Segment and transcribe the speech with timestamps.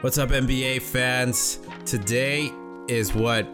[0.00, 1.58] What's up, NBA fans?
[1.84, 2.52] Today
[2.86, 3.48] is what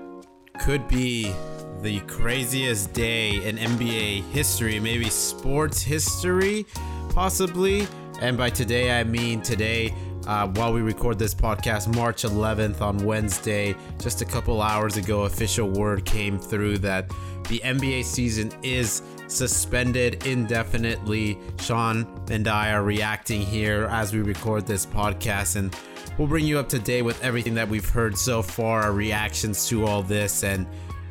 [0.61, 1.33] could be
[1.81, 6.67] the craziest day in NBA history, maybe sports history,
[7.09, 7.87] possibly.
[8.21, 9.95] And by today, I mean today,
[10.27, 15.23] uh, while we record this podcast, March 11th on Wednesday, just a couple hours ago,
[15.23, 17.09] official word came through that
[17.49, 21.39] the NBA season is suspended indefinitely.
[21.59, 25.75] Sean and I are reacting here as we record this podcast, and
[26.17, 29.69] We'll bring you up to date with everything that we've heard so far, our reactions
[29.69, 30.65] to all this, and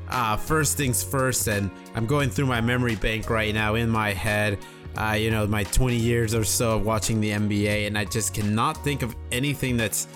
[0.07, 1.47] uh, first things first.
[1.47, 4.59] And I'm going through my memory bank right now in my head.
[4.97, 8.33] Uh, you know, my 20 years or so of watching the NBA, and I just
[8.33, 10.07] cannot think of anything that's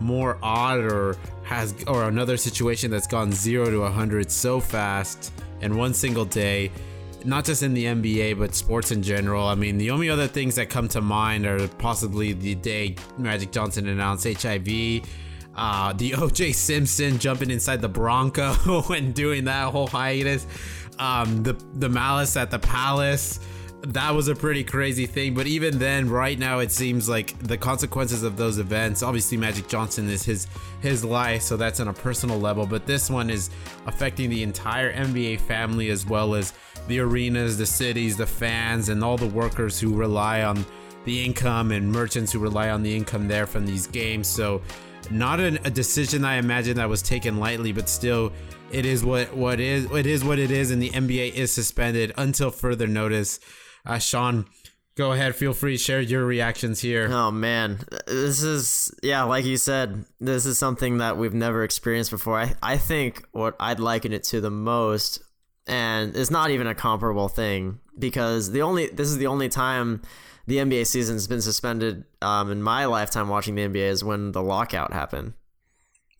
[0.00, 5.76] more odd or has or another situation that's gone zero to 100 so fast in
[5.76, 6.72] one single day
[7.24, 9.46] not just in the NBA, but sports in general.
[9.46, 13.52] I mean, the only other things that come to mind are possibly the day Magic
[13.52, 15.02] Johnson announced HIV,
[15.54, 20.46] uh, the OJ Simpson jumping inside the Bronco and doing that whole hiatus,
[20.98, 23.40] um, the the malice at the Palace.
[23.88, 27.58] That was a pretty crazy thing, but even then, right now, it seems like the
[27.58, 29.02] consequences of those events.
[29.02, 30.46] Obviously, Magic Johnson is his
[30.80, 32.64] his life, so that's on a personal level.
[32.64, 33.50] But this one is
[33.86, 36.52] affecting the entire NBA family as well as
[36.88, 40.64] the arenas, the cities, the fans, and all the workers who rely on
[41.04, 44.28] the income and merchants who rely on the income there from these games.
[44.28, 44.62] So,
[45.10, 48.32] not an, a decision I imagine that was taken lightly, but still,
[48.70, 52.12] it is what what is it is what it is, and the NBA is suspended
[52.16, 53.40] until further notice.
[53.84, 54.46] Uh, Sean,
[54.94, 55.34] go ahead.
[55.34, 57.08] Feel free to share your reactions here.
[57.10, 62.10] Oh man, this is yeah, like you said, this is something that we've never experienced
[62.10, 62.38] before.
[62.38, 65.20] I I think what I'd liken it to the most
[65.66, 70.02] and it's not even a comparable thing because the only this is the only time
[70.46, 74.32] the NBA season has been suspended um, in my lifetime watching the NBA is when
[74.32, 75.34] the lockout happened.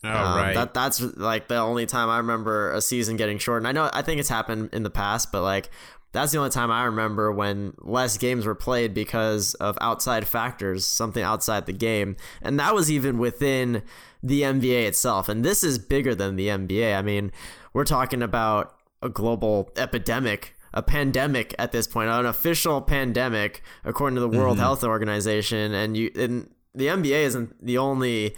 [0.05, 0.55] Oh um, right.
[0.55, 3.59] That that's like the only time I remember a season getting short.
[3.63, 5.71] And I know I think it's happened in the past, but like
[6.13, 10.85] that's the only time I remember when less games were played because of outside factors,
[10.85, 12.17] something outside the game.
[12.43, 13.83] And that was even within
[14.23, 15.29] the NBA itself.
[15.29, 16.97] And this is bigger than the NBA.
[16.97, 17.33] I mean,
[17.73, 24.15] we're talking about a global epidemic, a pandemic at this point, an official pandemic according
[24.15, 24.63] to the World mm-hmm.
[24.63, 28.35] Health Organization, and you and the NBA isn't the only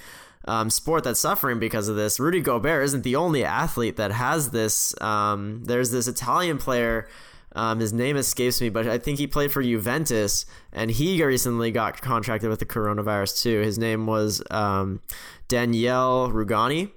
[0.47, 2.21] um, sport that's suffering because of this.
[2.21, 5.01] Rudy Gobert isn't the only athlete that has this.
[5.01, 7.09] Um, there's this Italian player.
[7.57, 11.71] Um, his name escapes me, but I think he played for Juventus, and he recently
[11.71, 13.61] got contracted with the coronavirus too.
[13.61, 15.01] His name was um,
[15.47, 16.91] Daniele Rugani,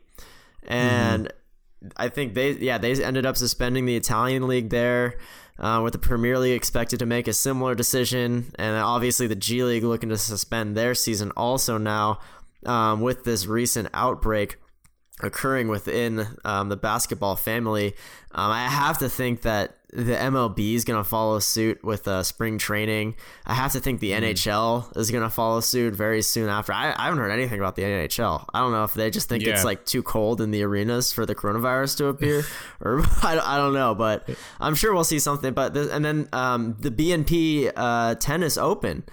[0.63, 1.37] and mm-hmm.
[1.95, 5.17] I think they yeah they ended up suspending the Italian league there.
[5.59, 9.63] Uh, with the Premier League expected to make a similar decision, and obviously the G
[9.63, 12.19] League looking to suspend their season also now
[12.67, 14.57] um, with this recent outbreak
[15.21, 17.95] occurring within um, the basketball family.
[18.33, 22.21] Um, I have to think that the MLB is going to follow suit with uh,
[22.21, 23.15] spring training.
[23.45, 24.21] I have to think the mm.
[24.21, 26.73] NHL is going to follow suit very soon after.
[26.73, 28.45] I, I, haven't heard anything about the NHL.
[28.53, 29.53] I don't know if they just think yeah.
[29.53, 32.43] it's like too cold in the arenas for the coronavirus to appear,
[32.81, 34.29] or I, I don't know, but
[34.59, 35.53] I'm sure we'll see something.
[35.53, 39.03] But this, and then um, the BNP uh, Tennis Open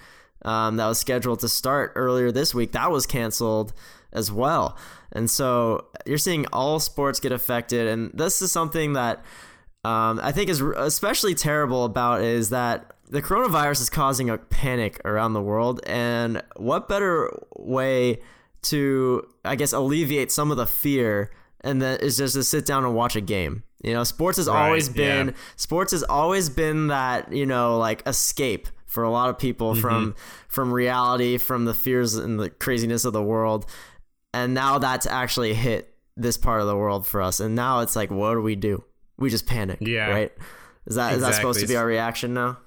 [0.43, 3.73] um, that was scheduled to start earlier this week that was canceled
[4.13, 4.77] as well.
[5.11, 9.23] And so you're seeing all sports get affected, and this is something that
[9.83, 14.99] um, I think is especially terrible about is that the coronavirus is causing a panic
[15.05, 18.19] around the world, and what better way
[18.63, 21.31] to, I guess, alleviate some of the fear
[21.65, 23.63] and that is just to sit down and watch a game.
[23.83, 25.33] You know, sports has right, always been yeah.
[25.57, 29.81] sports has always been that you know like escape for a lot of people mm-hmm.
[29.81, 30.15] from
[30.47, 33.65] from reality, from the fears and the craziness of the world,
[34.35, 37.39] and now that's actually hit this part of the world for us.
[37.39, 38.83] And now it's like, what do we do?
[39.17, 39.79] we just panic.
[39.81, 40.09] Yeah.
[40.09, 40.31] Right.
[40.85, 41.15] Is that exactly.
[41.15, 42.57] is that supposed to be our reaction now?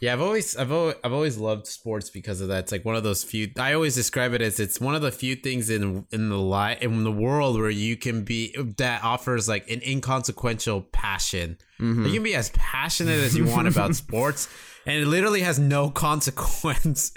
[0.00, 2.60] Yeah, I've always I've always, I've always loved sports because of that.
[2.60, 3.50] It's like one of those few.
[3.58, 6.80] I always describe it as it's one of the few things in in the life
[6.80, 11.58] in the world where you can be that offers like an inconsequential passion.
[11.80, 12.06] Mm-hmm.
[12.06, 14.48] You can be as passionate as you want about sports,
[14.86, 17.12] and it literally has no consequence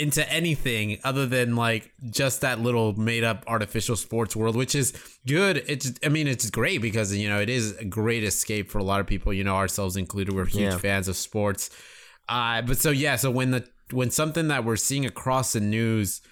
[0.00, 4.92] into anything other than like just that little made up artificial sports world, which is
[5.26, 5.62] good.
[5.68, 8.82] It's I mean it's great because you know it is a great escape for a
[8.82, 10.34] lot of people, you know ourselves included.
[10.34, 10.78] We're huge yeah.
[10.78, 11.70] fans of sports.
[12.28, 16.22] Uh, but so yeah, so when the when something that we're seeing across the news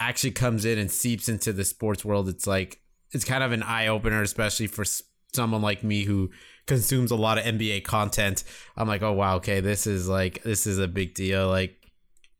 [0.00, 2.80] actually comes in and seeps into the sports world, it's like
[3.12, 4.84] it's kind of an eye opener, especially for
[5.34, 6.30] someone like me who
[6.66, 8.42] consumes a lot of NBA content.
[8.76, 11.48] I'm like, oh wow, okay, this is like this is a big deal.
[11.48, 11.85] Like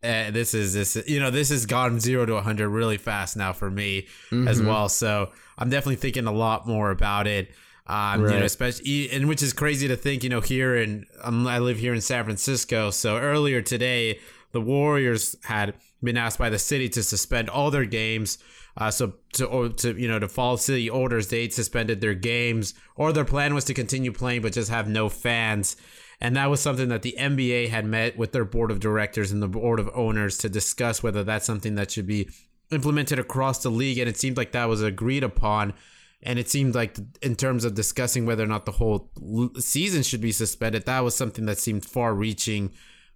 [0.07, 3.53] uh, this is this you know this has gone zero to 100 really fast now
[3.53, 4.49] for me Mm-hmm.
[4.49, 4.89] as well.
[4.89, 7.51] So i'm definitely thinking a lot more about it.
[7.89, 11.47] Um, you know especially and which is crazy to think you know here in um,
[11.47, 12.91] i live here in san francisco.
[12.91, 14.19] So earlier today
[14.53, 18.39] the warriors had been asked by the city to suspend all their games
[18.77, 22.75] uh, so to or to you know to follow city orders they suspended their games
[22.97, 25.77] or their plan was to continue playing but just have no fans
[26.21, 29.43] and that was something that the NBA had met with their board of directors and
[29.43, 32.29] the board of owners to discuss whether that's something that should be
[32.71, 33.99] implemented across the league.
[33.99, 35.75] And it seemed like that was agreed upon.
[36.23, 39.11] And it seemed like, in terms of discussing whether or not the whole
[39.59, 42.73] season should be suspended, that was something that seemed far reaching.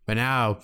[0.07, 0.61] But now,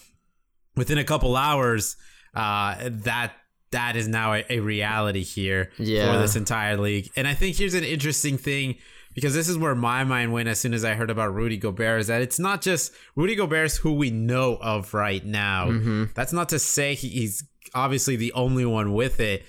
[0.77, 1.97] within a couple hours,
[2.35, 3.33] uh, that
[3.73, 5.73] that is now a, a reality here
[6.13, 7.11] for this entire league.
[7.17, 8.77] And I think here's an interesting thing
[9.17, 12.01] because this is where my mind went as soon as I heard about Rudy Gobert
[12.03, 15.67] is that it's not just Rudy Gobert's who we know of right now.
[15.71, 16.05] Mm-hmm.
[16.15, 17.43] That's not to say he- he's
[17.75, 19.45] obviously the only one with it.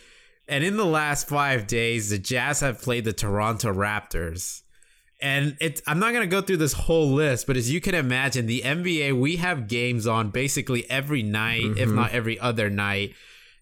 [0.48, 4.62] And in the last five days, the Jazz have played the Toronto Raptors.
[5.22, 8.46] And it's I'm not gonna go through this whole list, but as you can imagine,
[8.46, 13.14] the NBA we have games on basically every night, if not every other night.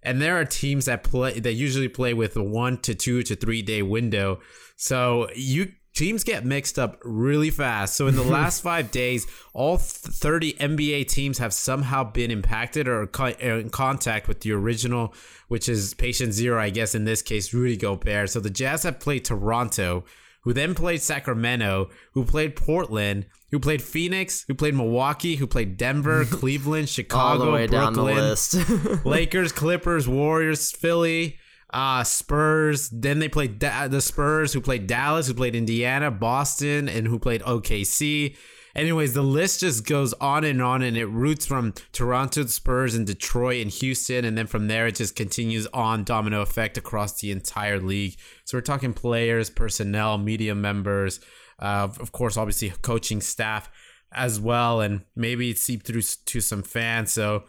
[0.03, 3.35] And there are teams that play that usually play with a one to two to
[3.35, 4.41] three day window.
[4.75, 7.95] So you teams get mixed up really fast.
[7.95, 13.09] So in the last five days, all 30 NBA teams have somehow been impacted or
[13.19, 15.13] uh, in contact with the original,
[15.47, 18.29] which is patient zero, I guess in this case, Rudy Gobert.
[18.29, 20.03] So the Jazz have played Toronto,
[20.41, 25.77] who then played Sacramento, who played Portland, who played Phoenix, who played Milwaukee, who played
[25.77, 29.05] Denver, Cleveland, all Chicago, the way down the Brooklyn, list.
[29.05, 31.39] Lakers, Clippers, Warriors, Philly,
[31.75, 32.89] uh, Spurs.
[32.89, 37.19] Then they played da- the Spurs, who played Dallas, who played Indiana, Boston, and who
[37.19, 38.37] played OKC.
[38.73, 43.05] Anyways, the list just goes on and on, and it roots from Toronto, Spurs, and
[43.05, 47.31] Detroit and Houston, and then from there it just continues on domino effect across the
[47.31, 48.17] entire league.
[48.45, 51.19] So we're talking players, personnel, media members,
[51.59, 53.69] uh, of course, obviously coaching staff
[54.13, 57.11] as well, and maybe it seeped through to some fans.
[57.11, 57.43] So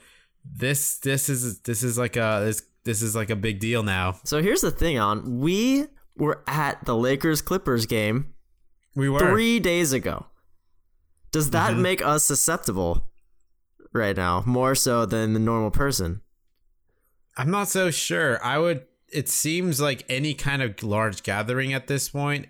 [0.44, 4.19] this this is this is like a this this is like a big deal now.
[4.25, 5.85] so here's the thing, on we
[6.17, 8.33] were at the Lakers Clippers game
[8.94, 10.27] We were three days ago.
[11.31, 11.81] Does that Mhm.
[11.81, 13.11] make us susceptible
[13.93, 16.23] right now more so than the normal person?
[17.37, 18.43] I'm not so sure.
[18.43, 18.87] I would.
[19.12, 22.47] It seems like any kind of large gathering at this point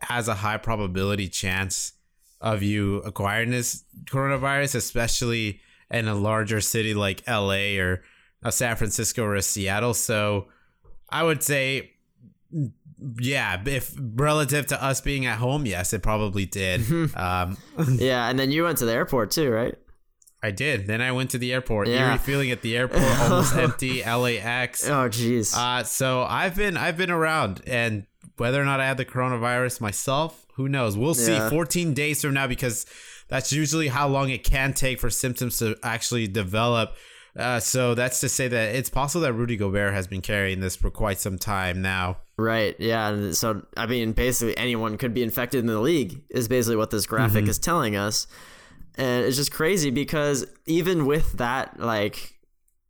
[0.00, 1.92] has a high probability chance
[2.40, 5.60] of you acquiring this coronavirus, especially
[5.90, 8.02] in a larger city like LA or
[8.42, 9.94] a San Francisco or a Seattle.
[9.94, 10.46] So
[11.10, 11.92] I would say,
[13.20, 16.80] yeah, if relative to us being at home, yes, it probably did.
[17.16, 17.56] um,
[17.88, 19.74] yeah, and then you went to the airport too, right?
[20.42, 20.86] I did.
[20.86, 21.88] Then I went to the airport.
[21.88, 22.10] Yeah.
[22.10, 24.02] Eerie feeling at the airport, almost empty.
[24.02, 24.86] LAX.
[24.88, 25.56] Oh, jeez.
[25.56, 28.06] Uh, so I've been I've been around, and
[28.36, 30.96] whether or not I had the coronavirus myself, who knows?
[30.96, 31.32] We'll see.
[31.32, 31.50] Yeah.
[31.50, 32.86] 14 days from now, because
[33.28, 36.94] that's usually how long it can take for symptoms to actually develop.
[37.36, 40.74] Uh, so that's to say that it's possible that Rudy Gobert has been carrying this
[40.74, 42.18] for quite some time now.
[42.38, 42.74] Right.
[42.78, 43.32] Yeah.
[43.32, 47.04] So, I mean, basically anyone could be infected in the league, is basically what this
[47.06, 47.50] graphic Mm-hmm.
[47.50, 48.26] is telling us.
[48.96, 52.34] And it's just crazy because even with that, like,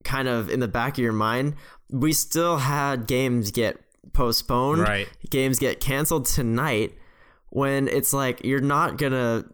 [0.04, 1.54] kind of in the back of your mind,
[1.90, 3.78] we still had games get
[4.12, 5.08] postponed, Right.
[5.30, 6.94] games get canceled tonight
[7.50, 9.46] when it's like you're not going to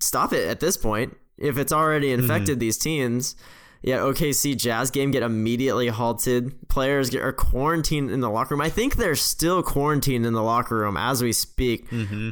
[0.00, 1.16] stop it at this point.
[1.38, 3.34] If it's already infected these teams,
[3.82, 6.68] yeah, OKC Jazz game get immediately halted.
[6.68, 8.60] Players get, are quarantined in the locker room.
[8.60, 11.86] I think they're still quarantined in the locker room as we speak.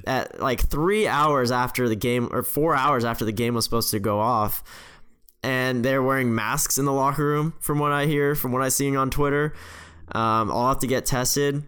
[0.07, 3.91] At like three hours after the game, or four hours after the game was supposed
[3.93, 4.63] to go off,
[5.43, 7.55] and they're wearing masks in the locker room.
[7.61, 9.55] From what I hear, from what I seen on Twitter,
[10.13, 11.63] um, all have to get tested.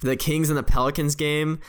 [0.00, 1.60] The Kings and the Pelicans game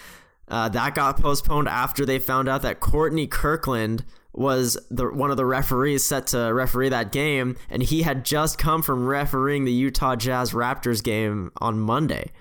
[0.48, 4.04] uh, that got postponed after they found out that Courtney Kirkland
[4.38, 8.58] was the one of the referees set to referee that game, and he had just
[8.58, 12.32] come from refereeing the Utah Jazz Raptors game on Monday.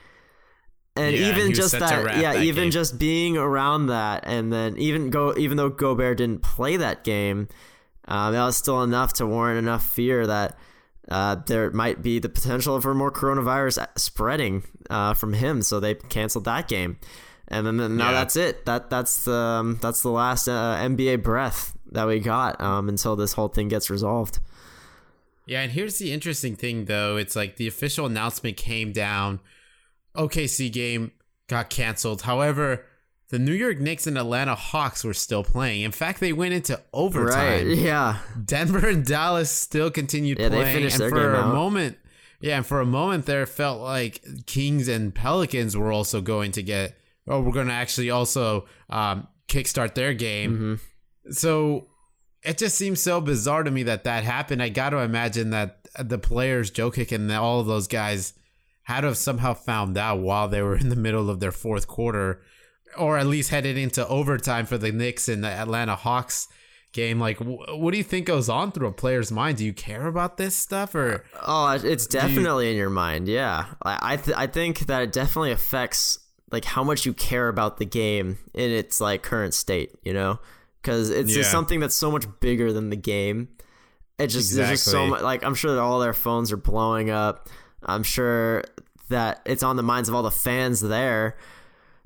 [0.97, 2.71] And Yeah, even was just that, yeah, that even game.
[2.71, 7.49] just being around that, and then even go, even though Gobert didn't play that game,
[8.07, 10.57] uh, that was still enough to warrant enough fear that
[11.11, 15.63] uh, there might be the potential for more coronavirus spreading uh, from him.
[15.63, 16.99] So they canceled that game,
[17.49, 18.13] and then, then now Yeah.
[18.21, 18.65] that's it.
[18.67, 23.17] That that's the um, that's the last uh, NBA breath that we got um, until
[23.17, 24.39] this whole thing gets resolved.
[25.47, 27.17] Yeah, and here's the interesting thing though.
[27.17, 29.41] It's like the official announcement came down.
[30.17, 31.13] OKC game
[31.49, 32.23] got canceled.
[32.23, 32.87] However,
[33.31, 35.83] the New York Knicks and Atlanta Hawks were still playing.
[35.83, 36.85] In fact, they went into Right?
[36.93, 37.71] overtime.
[37.75, 38.19] Yeah.
[38.45, 40.77] Denver and Dallas still continued Yeah, they playing.
[40.77, 41.55] finished and their for game a out.
[41.55, 41.99] moment,
[42.41, 46.63] yeah, and for a moment there felt like Kings and Pelicans were also going to
[46.63, 46.97] get.
[47.27, 50.53] Oh, we're going to actually also um, kickstart their game.
[50.53, 50.75] Mm-hmm.
[51.31, 51.87] So
[52.43, 54.63] it just seems so bizarre to me that that happened.
[54.63, 58.35] I got to imagine that the players, Jokic and all of those guys,
[58.83, 61.87] had to have somehow found out while they were in the middle of their fourth
[61.87, 62.43] quarter,
[62.99, 66.49] or at least headed into overtime for the Knicks and the Atlanta Hawks
[66.93, 67.19] game.
[67.19, 69.57] Like, wh- what do you think goes on through a player's mind?
[69.57, 73.27] Do you care about this stuff, or Oh, it's definitely in your mind.
[73.27, 76.19] Yeah, I I, th- I think that it definitely affects
[76.53, 79.93] like how much you care about the game in its like current state.
[80.05, 80.39] You know,
[80.85, 83.49] because it's just something that's so much bigger than the game.
[84.19, 85.23] It just there's just so much.
[85.23, 87.49] Like I'm sure that all their phones are blowing up.
[87.83, 88.65] I'm sure
[89.09, 91.37] that it's on the minds of all the fans there.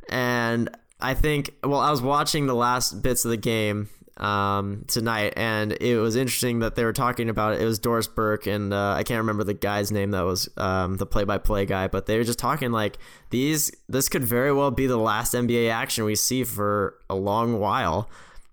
[0.08, 0.70] And
[1.00, 5.72] I think, well, I was watching the last bits of the game um, tonight, and
[5.80, 7.62] it was interesting that they were talking about it.
[7.62, 10.96] It was Doris Burke, and uh, I can't remember the guy's name that was um,
[10.96, 12.98] the play-by-play guy, but they were just talking like
[13.30, 13.70] these.
[13.88, 18.10] This could very well be the last NBA action we see for a long while,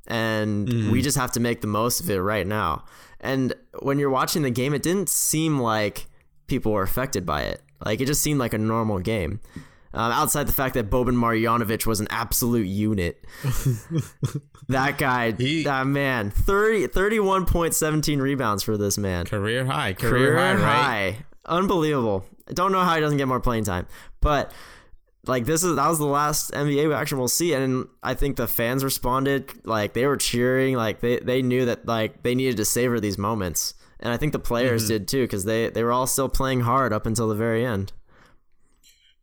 [0.07, 2.83] and we just have to make the most of it right now.
[3.19, 6.05] And when you're watching the game, it didn't seem like
[6.47, 7.61] people were affected by it.
[7.83, 9.39] Like it just seemed like a normal game.
[9.93, 13.23] Um, outside the fact that Boban Marjanovic was an absolute unit.
[14.67, 19.25] that guy, He- that man, 30, 31.17 rebounds for this man.
[19.25, 21.13] career high, career, Career high, right?
[21.15, 21.25] high.
[21.45, 22.25] Unbelievable.
[22.49, 23.87] I don't know how he doesn't get more playing time.
[24.21, 24.51] But
[25.27, 28.47] like this is that was the last NBA action we'll see and I think the
[28.47, 32.65] fans responded like they were cheering like they, they knew that like they needed to
[32.65, 33.73] savor these moments.
[33.99, 34.89] And I think the players Mm-hmm.
[34.89, 37.93] did too cuz they they were all still playing hard up until the very end.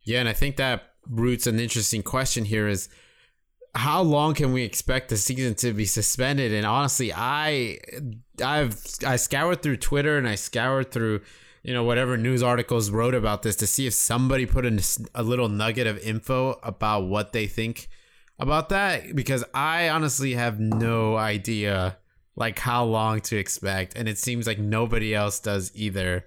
[0.05, 2.89] Yeah, and I think that roots an interesting question here is
[3.75, 6.53] how long can we expect the season to be suspended?
[6.53, 7.79] And honestly, I
[8.43, 11.21] I've I scoured through Twitter and I scoured through
[11.63, 14.79] you know whatever news articles wrote about this to see if somebody put in
[15.15, 17.87] a little nugget of info about what they think
[18.39, 21.97] about that because I honestly have no idea
[22.35, 26.25] like how long to expect and it seems like nobody else does either.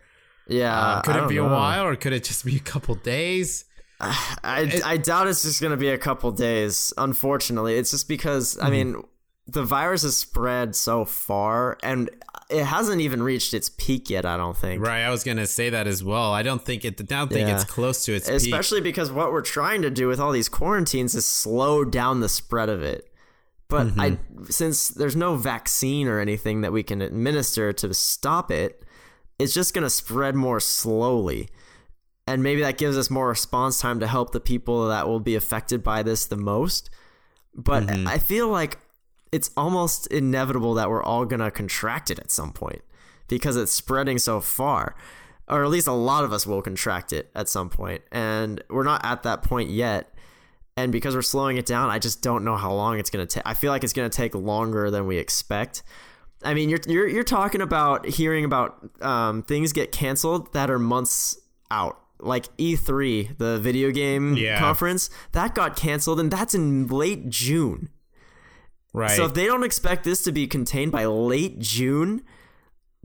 [0.48, 0.78] Yeah.
[0.78, 3.64] Uh, could I it be a while or could it just be a couple days?
[4.00, 7.76] I, I doubt it's just going to be a couple days, unfortunately.
[7.76, 8.66] It's just because, Mm-hmm.
[8.66, 9.02] I mean,
[9.46, 12.10] the virus has spread so far and
[12.50, 14.80] it hasn't even reached its peak yet, I don't think.
[14.84, 16.32] Right, I was gonna say that as well.
[16.32, 17.00] I don't think it.
[17.00, 17.54] I don't think Yeah.
[17.56, 18.36] it's close to its peak.
[18.36, 22.28] Especially because what we're trying to do with all these quarantines is slow down the
[22.28, 23.12] spread of it.
[23.68, 24.44] But Mm-hmm.
[24.44, 28.84] since there's no vaccine or anything that we can administer to stop it,
[29.40, 31.48] it's just going to spread more slowly.
[32.28, 35.34] And maybe that gives us more response time to help the people that will be
[35.34, 36.90] affected by this the most.
[37.56, 38.06] But Mm-hmm.
[38.06, 38.78] I feel like
[39.36, 42.82] it's almost inevitable that we're all going to contract it at some point
[43.28, 44.94] because it's spreading so far.
[45.48, 48.02] Or at least a lot of us will contract it at some point.
[48.10, 50.02] And we're not at that point yet.
[50.76, 53.32] And because we're slowing it down, I just don't know how long it's going to
[53.34, 53.44] take.
[53.46, 55.82] I feel like it's going to take longer than we expect.
[56.44, 58.70] I mean, you're you're you're talking about hearing about
[59.02, 61.38] um, things get canceled that are months
[61.70, 64.58] out, like E3, the video game Yeah.
[64.58, 67.88] conference, that got canceled, and that's in late June.
[68.96, 69.10] Right.
[69.16, 72.22] So if they don't expect this to be contained by late June,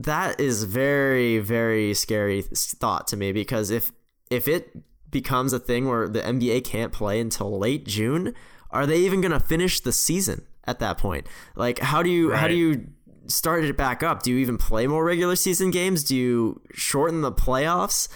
[0.00, 3.92] that is very very scary thought to me because if
[4.30, 4.76] if it
[5.10, 8.34] becomes a thing where the NBA can't play until late June,
[8.70, 11.26] are they even going to finish the season at that point?
[11.54, 12.88] Like how do you how do you
[13.26, 14.22] start it back up?
[14.22, 16.02] Do you even play more regular season games?
[16.02, 18.08] Do you shorten the playoffs?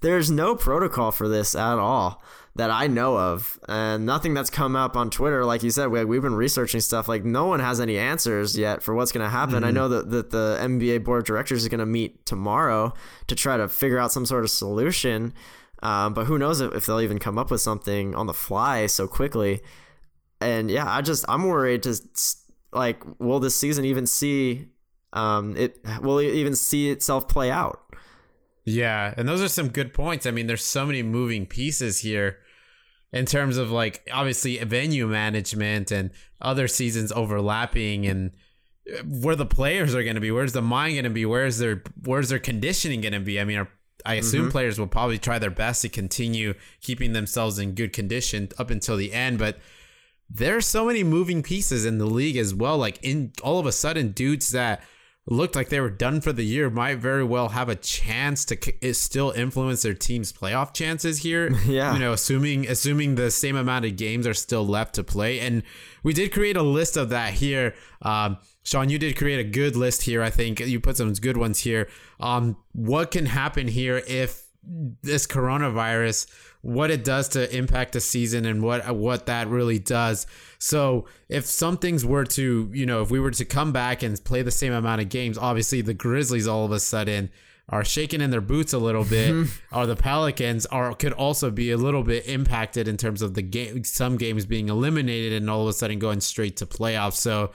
[0.00, 2.22] There's no protocol for this at all
[2.56, 5.44] that I know of, and nothing that's come up on Twitter.
[5.44, 7.08] Like you said, we, we've been researching stuff.
[7.08, 9.64] Like no one has any answers yet for what's going to happen.
[9.64, 12.94] I know that, that the NBA board of directors is going to meet tomorrow
[13.26, 15.34] to try to figure out some sort of solution.
[15.82, 18.86] Um, but who knows if, if they'll even come up with something on the fly
[18.86, 19.60] so quickly.
[20.40, 21.96] And yeah, I just I'm worried to
[22.72, 24.68] like, will this season even see
[25.12, 25.80] um, it?
[26.02, 27.80] Will it even see itself play out?
[28.64, 30.24] Yeah, and those are some good points.
[30.24, 32.38] I mean, there's so many moving pieces here
[33.14, 38.32] in terms of like obviously venue management and other seasons overlapping and
[38.92, 41.58] uh, where the players are going to be, where's the mind going to be, where's
[41.58, 43.40] their where's their conditioning going to be?
[43.40, 43.68] I mean, are,
[44.04, 48.48] I assume players will probably try their best to continue keeping themselves in good condition
[48.58, 49.58] up until the end, but
[50.28, 52.76] there are so many moving pieces in the league as well.
[52.76, 54.82] Like in all of a sudden, dudes that
[55.26, 58.94] looked like they were done for the year might very well have a chance to
[58.94, 61.50] still influence their team's playoff chances here.
[61.64, 61.94] Yeah.
[61.94, 65.40] You know, assuming assuming the same amount of games are still left to play.
[65.40, 65.62] And
[66.02, 67.74] we did create a list of that here.
[68.02, 70.22] Um, Sean, you did create a good list here.
[70.22, 71.88] I think you put some good ones here.
[72.20, 74.44] Um, what can happen here if
[75.02, 76.26] this coronavirus,
[76.64, 80.26] what it does to impact the season and what what that really does.
[80.58, 84.22] So if some things were to, you know, if we were to come back and
[84.24, 87.30] play the same amount of games, obviously the Grizzlies all of a sudden
[87.68, 91.70] are shaking in their boots a little bit, or the Pelicans are could also be
[91.70, 95.62] a little bit impacted in terms of the game, some games being eliminated and all
[95.62, 97.16] of a sudden going straight to playoffs.
[97.16, 97.52] So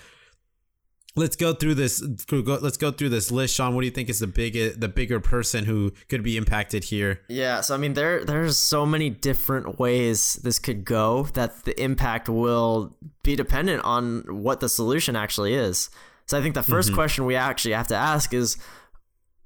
[1.20, 2.02] let's go through this.
[2.32, 3.76] Let's go through this list, Sean.
[3.76, 7.22] What do you think is the big, the bigger person who could be impacted here?
[7.28, 11.80] Yeah, so I mean, there there's so many different ways this could go that the
[11.82, 15.90] impact will be dependent on what the solution actually is.
[16.26, 16.96] So I think the 1st mm-hmm.
[16.96, 18.58] question we actually have to ask is.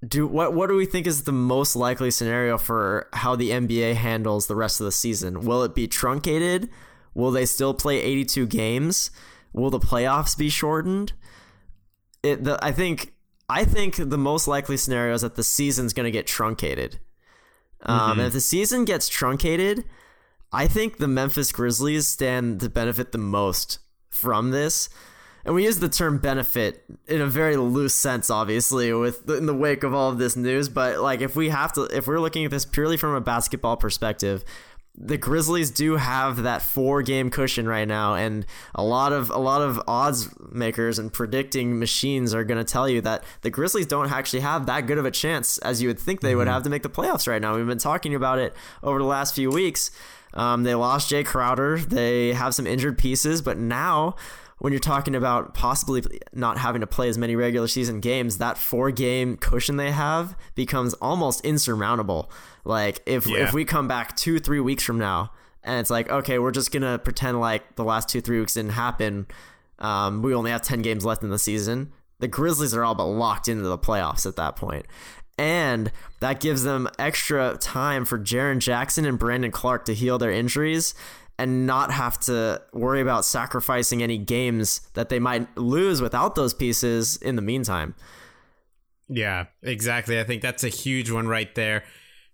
[0.05, 3.95] Do what what do we think is the most likely scenario for how the NBA
[3.95, 5.45] handles the rest of the season?
[5.45, 6.69] Will it be truncated?
[7.13, 9.11] Will they still play 82 games?
[9.53, 11.13] Will the playoffs be shortened?
[12.23, 13.13] It, the, I think
[13.49, 16.99] I think the most likely scenario is that the season's going to get truncated.
[17.81, 18.19] Um, mm-hmm.
[18.19, 19.83] And if the season gets truncated,
[20.51, 24.89] I think the Memphis Grizzlies stand to benefit the most from this.
[25.45, 29.53] And we use the term benefit in a very loose sense, obviously, with in the
[29.53, 30.69] wake of all of this news.
[30.69, 33.75] But like, if we have to, if we're looking at this purely from a basketball
[33.75, 34.45] perspective,
[34.95, 38.45] the Grizzlies do have that four game cushion right now, and
[38.75, 42.87] a lot of a lot of odds makers and predicting machines are going to tell
[42.87, 45.99] you that the Grizzlies don't actually have that good of a chance as you would
[45.99, 46.39] think they mm-hmm.
[46.39, 47.55] would have to make the playoffs right now.
[47.55, 49.89] We've been talking about it over the last few weeks.
[50.35, 51.77] Um, they lost Jae Crowder.
[51.79, 54.15] They have some injured pieces, but now
[54.59, 58.57] when you're talking about possibly not having to play as many regular season games, that
[58.57, 62.31] four game cushion they have becomes almost insurmountable.
[62.63, 63.43] Like if yeah.
[63.43, 65.31] if we come back two three weeks from now
[65.63, 68.71] and it's like okay we're just gonna pretend like the last two three weeks didn't
[68.71, 69.27] happen,
[69.79, 71.91] um, we only have ten games left in the season.
[72.19, 74.85] The Grizzlies are all but locked into the playoffs at that point.
[75.37, 80.31] And that gives them extra time for Jaren Jackson and Brandon Clarke to heal their
[80.31, 80.93] injuries
[81.39, 86.53] and not have to worry about sacrificing any games that they might lose without those
[86.53, 87.95] pieces in the meantime.
[89.09, 90.19] Yeah, exactly.
[90.19, 91.83] I think that's a huge one right there.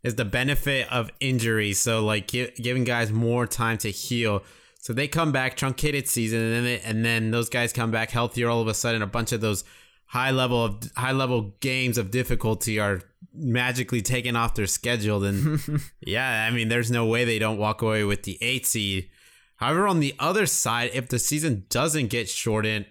[0.02, 1.74] Is the benefit of injury.
[1.74, 4.44] So like giving guys more time to heal.
[4.80, 8.12] So they come back truncated season, and then they, and then those guys come back
[8.12, 8.50] healthier.
[8.50, 9.66] All of a sudden, a bunch of those
[10.06, 13.02] high level of high level games of difficulty are
[13.34, 15.60] magically taken off their schedule, And
[16.02, 19.10] yeah, I mean, there's no way they don't walk away with the eight seed.
[19.58, 22.86] However, on the other side, if the season doesn't get shortened,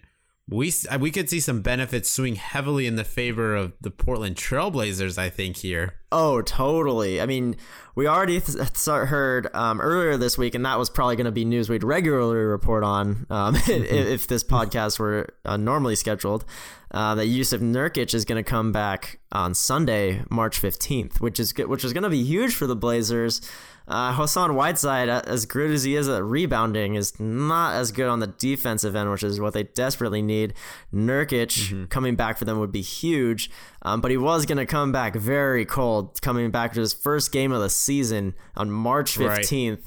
[0.51, 5.19] we we could see some benefits swing heavily in the favor of the Portland Trailblazers.
[5.19, 5.95] I think here.
[6.11, 7.21] Oh, totally.
[7.21, 7.57] I mean,
[7.95, 11.45] we already th- heard um, earlier this week, and that was probably going to be
[11.45, 16.47] news we'd regularly report on um, if, if, this podcast were uh, normally scheduled.
[16.91, 21.53] Uh, that Jusuf Nurkic is going to come back on Sunday, March fifteenth, which is
[21.55, 23.43] which is going to be huge for the Blazers.
[23.89, 28.07] Uh, Hassan Whiteside, uh, as good as he is at rebounding, is not as good
[28.07, 30.53] on the defensive end, which is what they desperately need.
[30.95, 31.85] Nurkic mm-hmm.
[31.87, 35.17] coming back for them would be huge, um, but he was going to come back
[35.17, 39.71] very cold, coming back to his first game of the season on March 15th.
[39.71, 39.79] Right.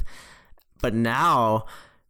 [0.82, 1.66] But now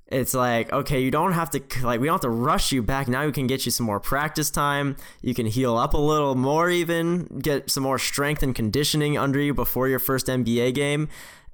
[0.08, 3.08] it's like okay you don't have to like we don't have to rush you back
[3.08, 6.36] now we can get you some more practice time you can heal up a little
[6.36, 11.08] more even get some more strength and conditioning under you before your first nba game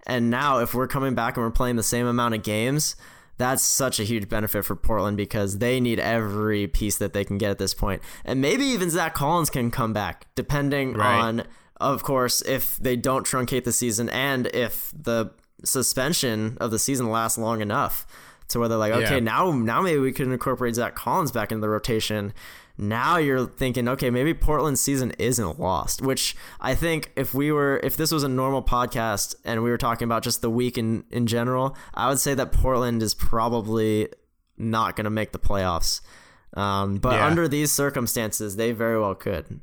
[0.07, 2.95] and now, if we're coming back and we're playing the same amount of games,
[3.37, 7.37] that's such a huge benefit for Portland because they need every piece that they can
[7.37, 8.01] get at this point.
[8.23, 11.19] And maybe even Zach Collins can come back, depending right.
[11.19, 11.43] on,
[11.75, 15.31] of course, if they don't truncate the season and if the
[15.63, 18.07] suspension of the season lasts long enough
[18.47, 19.19] to where they're like, okay, yeah.
[19.19, 22.33] now now maybe we can incorporate Zach Collins back into the rotation
[22.77, 27.79] now you're thinking, okay, maybe Portland's season isn't lost, which I think if we were,
[27.83, 31.03] if this was a normal podcast and we were talking about just the week in,
[31.09, 34.09] in general, I would say that Portland is probably
[34.57, 36.01] not going to make the playoffs.
[36.53, 37.25] Um, but yeah.
[37.25, 39.59] under these circumstances, they very well could.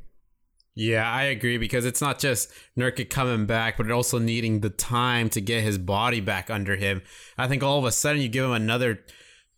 [0.77, 5.29] Yeah, I agree because it's not just Nurkic coming back, but also needing the time
[5.31, 7.03] to get his body back under him.
[7.39, 9.01] I think all of a sudden you give him another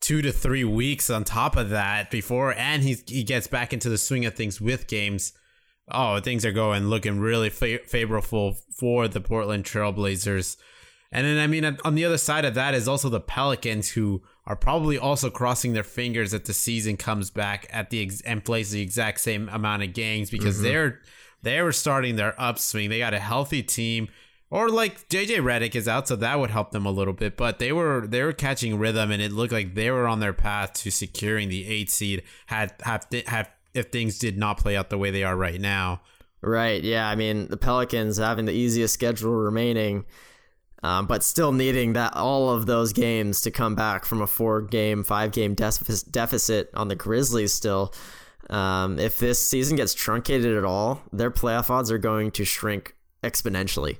[0.01, 3.89] two to three weeks on top of that before, and he he gets back into
[3.89, 5.33] the swing of things with games.
[5.91, 10.57] Oh, things are going looking really fa- favorable for the Portland Trailblazers.
[11.13, 14.23] And then, I mean, on the other side of that is also the Pelicans, who
[14.45, 18.45] are probably also crossing their fingers that the season comes back at the ex- and
[18.45, 20.65] plays the exact same amount of games because mm-hmm.
[20.65, 21.01] they're
[21.43, 22.91] they were starting their upswing.
[22.91, 24.09] They got a healthy team.
[24.49, 27.37] Or like JJ Redick is out, so that would help them a little bit.
[27.37, 30.33] But they were they were catching rhythm, and it looked like they were on their
[30.33, 32.23] path to securing the eight seed.
[32.47, 36.01] Had have have if things did not play out the way they are right now.
[36.41, 36.83] Right.
[36.83, 37.09] Yeah.
[37.09, 40.05] I mean, the Pelicans having the easiest schedule remaining,
[40.83, 44.63] um, but still needing that all of those games to come back from a four
[44.63, 47.93] game, five game deficit on the Grizzlies still.
[48.49, 52.95] Um, if this season gets truncated at all, their playoff odds are going to shrink
[53.25, 53.99] exponentially.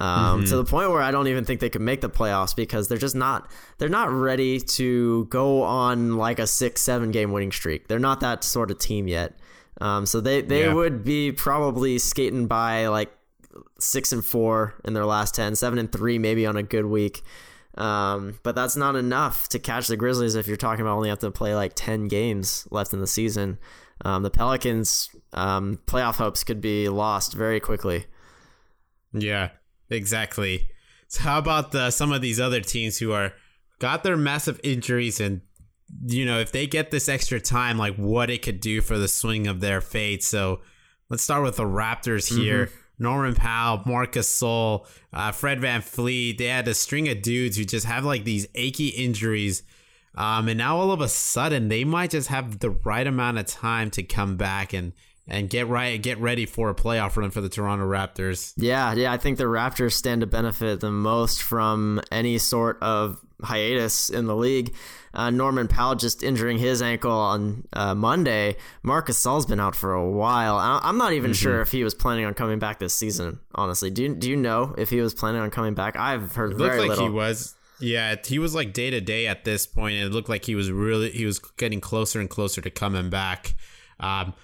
[0.00, 0.50] Um, mm-hmm.
[0.50, 2.98] to the point where I don't even think they could make the playoffs because they're
[2.98, 7.88] just not they're not ready to go on like a six seven game winning streak.
[7.88, 9.36] They're not that sort of team yet.
[9.80, 10.72] Um, so they they yeah.
[10.72, 13.12] would be probably skating by like
[13.80, 17.22] six and four in their last ten, seven and three maybe on a good week.
[17.76, 21.20] Um, but that's not enough to catch the Grizzlies if you're talking about only have
[21.20, 23.56] to play like 10 games left in the season.
[24.04, 28.06] Um, the Pelicans' um, playoff hopes could be lost very quickly.
[29.12, 29.50] Yeah,
[29.90, 30.68] exactly.
[31.08, 33.32] So how about the, some of these other teams who are
[33.78, 35.40] got their massive injuries and
[36.04, 39.08] you know if they get this extra time, like what it could do for the
[39.08, 40.22] swing of their fate.
[40.22, 40.60] So
[41.08, 42.66] let's start with the Raptors here.
[42.66, 42.78] Mm-hmm.
[43.00, 46.36] Norman Powell, Marcus Gasol, uh, Fred VanVleet.
[46.36, 49.62] They had a string of dudes who just have like these achy injuries.
[50.16, 53.46] Um, and now all of a sudden they might just have the right amount of
[53.46, 54.92] time to come back and
[55.28, 58.52] and get right get ready for a playoff run for the Toronto Raptors.
[58.56, 63.20] Yeah, yeah, I think the Raptors stand to benefit the most from any sort of
[63.42, 64.74] hiatus in the league.
[65.14, 68.56] Uh, Norman Powell just injuring his ankle on uh, Monday.
[68.82, 70.56] Marcus Gasol's been out for a while.
[70.56, 71.36] I'm not even mm-hmm.
[71.36, 73.40] sure if he was planning on coming back this season.
[73.54, 75.96] Honestly, do you, do you know if he was planning on coming back?
[75.96, 77.06] I've heard it very like little.
[77.06, 77.54] He was.
[77.80, 79.96] Yeah, he was like day to day at this point, point.
[79.96, 83.54] it looked like he was really he was getting closer and closer to coming back.
[84.00, 84.34] Um,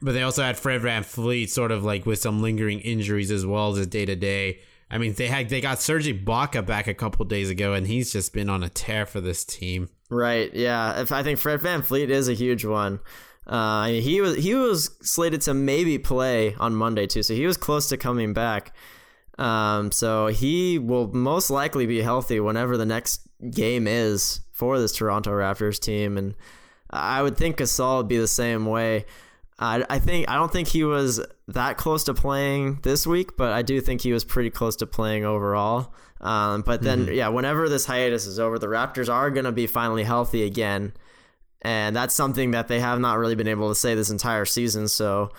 [0.00, 3.76] but they also had Fred VanVleet sort of like with some lingering injuries as well
[3.76, 4.60] as day to day.
[4.90, 8.12] I mean, they had they got Serge Ibaka back a couple days ago, and he's
[8.12, 9.88] just been on a tear for this team.
[10.10, 10.52] Right.
[10.54, 11.00] Yeah.
[11.00, 13.00] If I think Fred VanVleet is a huge one.
[13.46, 17.56] Uh, he was he was slated to maybe play on Monday too, so he was
[17.56, 18.74] close to coming back.
[19.38, 24.92] Um, so he will most likely be healthy whenever the next game is for this
[24.92, 26.34] Toronto Raptors team, and
[26.90, 29.06] I would think Gasol would be the same way.
[29.62, 33.52] I, I think I don't think he was that close to playing this week, but
[33.52, 35.94] I do think he was pretty close to playing overall.
[36.20, 37.14] Um, but then, mm-hmm.
[37.14, 40.92] yeah, whenever this hiatus is over, the Raptors are going to be finally healthy again.
[41.62, 44.88] And that's something that they have not really been able to say this entire season.
[44.88, 45.30] So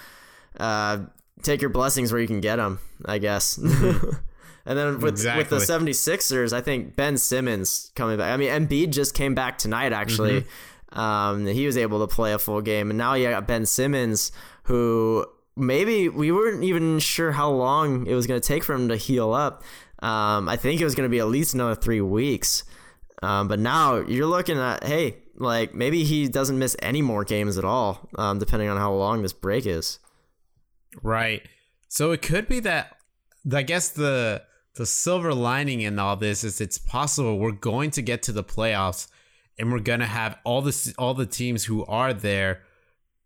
[0.58, 1.00] uh,
[1.42, 3.60] take your blessings where you can get them, I guess.
[3.74, 4.70] Mm-hmm.
[4.70, 5.58] and then with, exactly.
[5.58, 8.32] with the 76ers, I think Ben Simmons coming back.
[8.34, 10.42] I mean, Embiid just came back tonight, actually.
[10.42, 10.50] Mm-hmm.
[10.94, 12.90] Um, he was able to play a full game.
[12.90, 14.32] And now you got Ben Simmons,
[14.64, 15.26] who
[15.56, 18.96] maybe we weren't even sure how long it was going to take for him to
[18.96, 19.64] heal up.
[20.00, 22.64] Um, I think it was going to be at least another three weeks.
[23.22, 27.58] Um, but now you're looking at, hey, like maybe he doesn't miss any more games
[27.58, 30.00] at all, um, depending on how long this break is.
[31.02, 31.42] Right.
[31.88, 32.98] So it could be that,
[33.52, 34.44] I guess the
[34.76, 38.44] the silver lining in all this is it's possible we're going to get to the
[38.44, 39.08] playoffs
[39.58, 42.62] and we're going to have all the all the teams who are there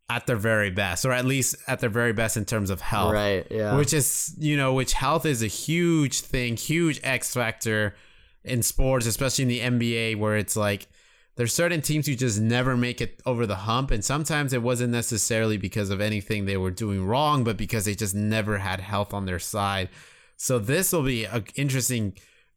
[0.10, 3.14] at their very best, or at least at their very best in terms of health.
[3.14, 3.46] Right.
[3.52, 3.76] Yeah.
[3.76, 7.96] Which is, you know, which health is a huge thing, huge X factor
[8.44, 10.88] in sports, especially in the NBA, where it's like
[11.36, 13.92] there's certain teams who just never make it over the hump.
[13.92, 17.94] And sometimes it wasn't necessarily because of anything they were doing wrong, but because they
[17.94, 19.90] just never had health on their side.
[20.38, 22.14] So this will be an interesting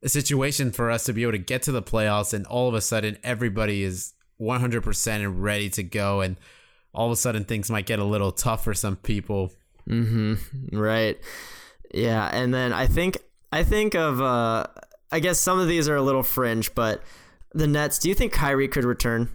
[0.09, 2.81] situation for us to be able to get to the playoffs and all of a
[2.81, 6.21] sudden everybody is 100% and ready to go.
[6.21, 6.37] And
[6.95, 9.53] all of a sudden things might get a little tough for some people.
[9.89, 10.77] Mm-hmm.
[10.77, 11.19] Right.
[11.93, 13.19] Yeah, and then I think
[13.53, 14.67] I think of uh
[15.13, 17.03] I guess some of these are a little fringe, but
[17.53, 19.29] the Nets, do you think Kyrie could return?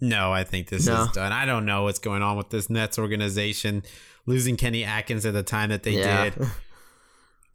[0.00, 1.02] No, I think this no.
[1.02, 1.32] is done.
[1.32, 3.82] I don't know what's going on with this Nets organization
[4.26, 6.30] losing Kenny Atkins at the time that they yeah.
[6.30, 6.46] did.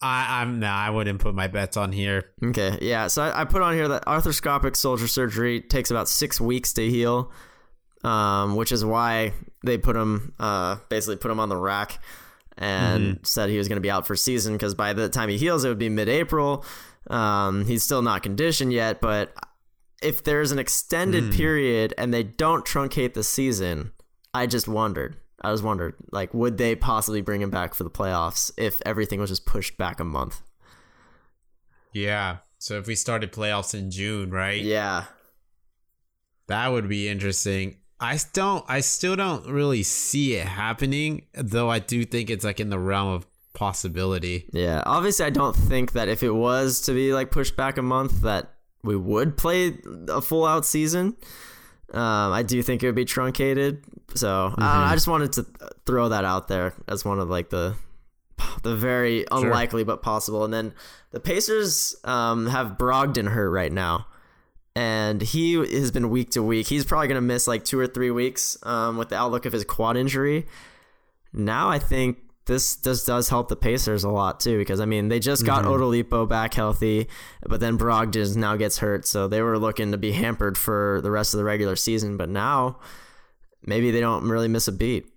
[0.03, 2.31] I, I'm no, I wouldn't put my bets on here.
[2.43, 3.07] Okay, yeah.
[3.07, 6.89] So I, I put on here that arthroscopic shoulder surgery takes about six weeks to
[6.89, 7.31] heal
[8.03, 11.99] um, which is why they put him uh, basically put him on the rack
[12.57, 13.23] and mm-hmm.
[13.23, 15.63] said he was going to be out for season because by the time he heals,
[15.63, 16.65] it would be mid-April.
[17.09, 19.33] Um, he's still not conditioned yet, but
[20.01, 21.33] if there's an extended mm.
[21.35, 23.91] period and they don't truncate the season,
[24.33, 25.17] I just wondered.
[25.43, 29.19] I was wondering, like, would they possibly bring him back for the playoffs if everything
[29.19, 30.41] was just pushed back a month?
[31.91, 32.37] Yeah.
[32.59, 34.61] So if we started playoffs in June, right?
[34.61, 35.05] Yeah.
[36.47, 37.77] That would be interesting.
[37.99, 38.65] I don't.
[38.67, 41.69] I still don't really see it happening, though.
[41.69, 44.49] I do think it's like in the realm of possibility.
[44.51, 47.81] Yeah, obviously, I don't think that if it was to be like pushed back a
[47.81, 49.77] month, that we would play
[50.09, 51.15] a full out season.
[51.91, 53.83] Um, I do think it would be truncated.
[54.15, 54.61] So mm-hmm.
[54.61, 55.45] I, I just wanted to
[55.85, 57.75] throw that out there as one of like the
[58.63, 59.85] the very unlikely sure.
[59.85, 60.43] but possible.
[60.43, 60.73] And then
[61.11, 64.07] the Pacers um, have Brogdon hurt right now
[64.75, 66.67] and he has been week to week.
[66.67, 69.53] He's probably going to miss like two or three weeks um, with the outlook of
[69.53, 70.47] his quad injury.
[71.31, 75.07] Now I think this this does help the Pacers a lot too because I mean
[75.07, 75.81] they just got mm-hmm.
[75.81, 77.07] Oladipo back healthy,
[77.47, 81.11] but then Brogdon now gets hurt, so they were looking to be hampered for the
[81.11, 82.17] rest of the regular season.
[82.17, 82.79] But now
[83.61, 85.07] maybe they don't really miss a beat.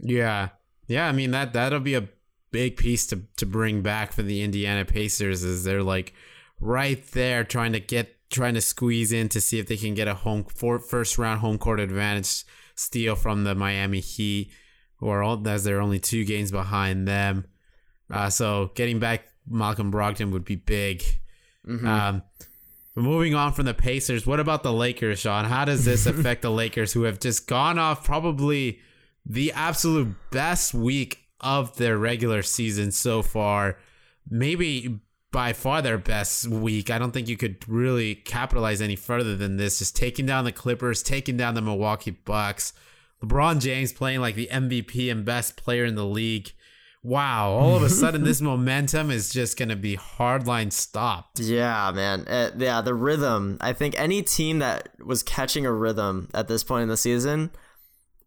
[0.00, 0.48] Yeah,
[0.88, 1.08] yeah.
[1.08, 2.08] I mean that that'll be a
[2.50, 6.12] big piece to to bring back for the Indiana Pacers is they're like
[6.60, 10.08] right there trying to get trying to squeeze in to see if they can get
[10.08, 14.50] a home for, first round home court advantage steal from the Miami Heat,
[14.96, 17.46] who are all as they're only two games behind them.
[18.10, 21.02] Uh, so getting back Malcolm Brogdon would be big.
[21.66, 21.86] Mm-hmm.
[21.86, 22.22] Um,
[22.94, 25.44] moving on from the Pacers, what about the Lakers, Sean?
[25.44, 28.80] How does this affect the Lakers, who have just gone off probably
[29.26, 33.78] the absolute best week of their regular season so far?
[34.28, 35.00] Maybe
[35.34, 36.90] by far their best week.
[36.90, 39.80] I don't think you could really capitalize any further than this.
[39.80, 42.72] Just taking down the Clippers, taking down the Milwaukee Bucks.
[43.24, 46.52] LeBron James playing like the MVP and best player in the league.
[47.02, 51.38] Wow, all of a sudden this momentum is just going to be hardline stopped.
[51.38, 52.26] Yeah, man.
[52.26, 53.58] Uh, yeah, the rhythm.
[53.60, 57.50] I think any team that was catching a rhythm at this point in the season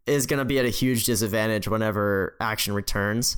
[0.06, 3.36] is going to be at a huge disadvantage whenever action returns.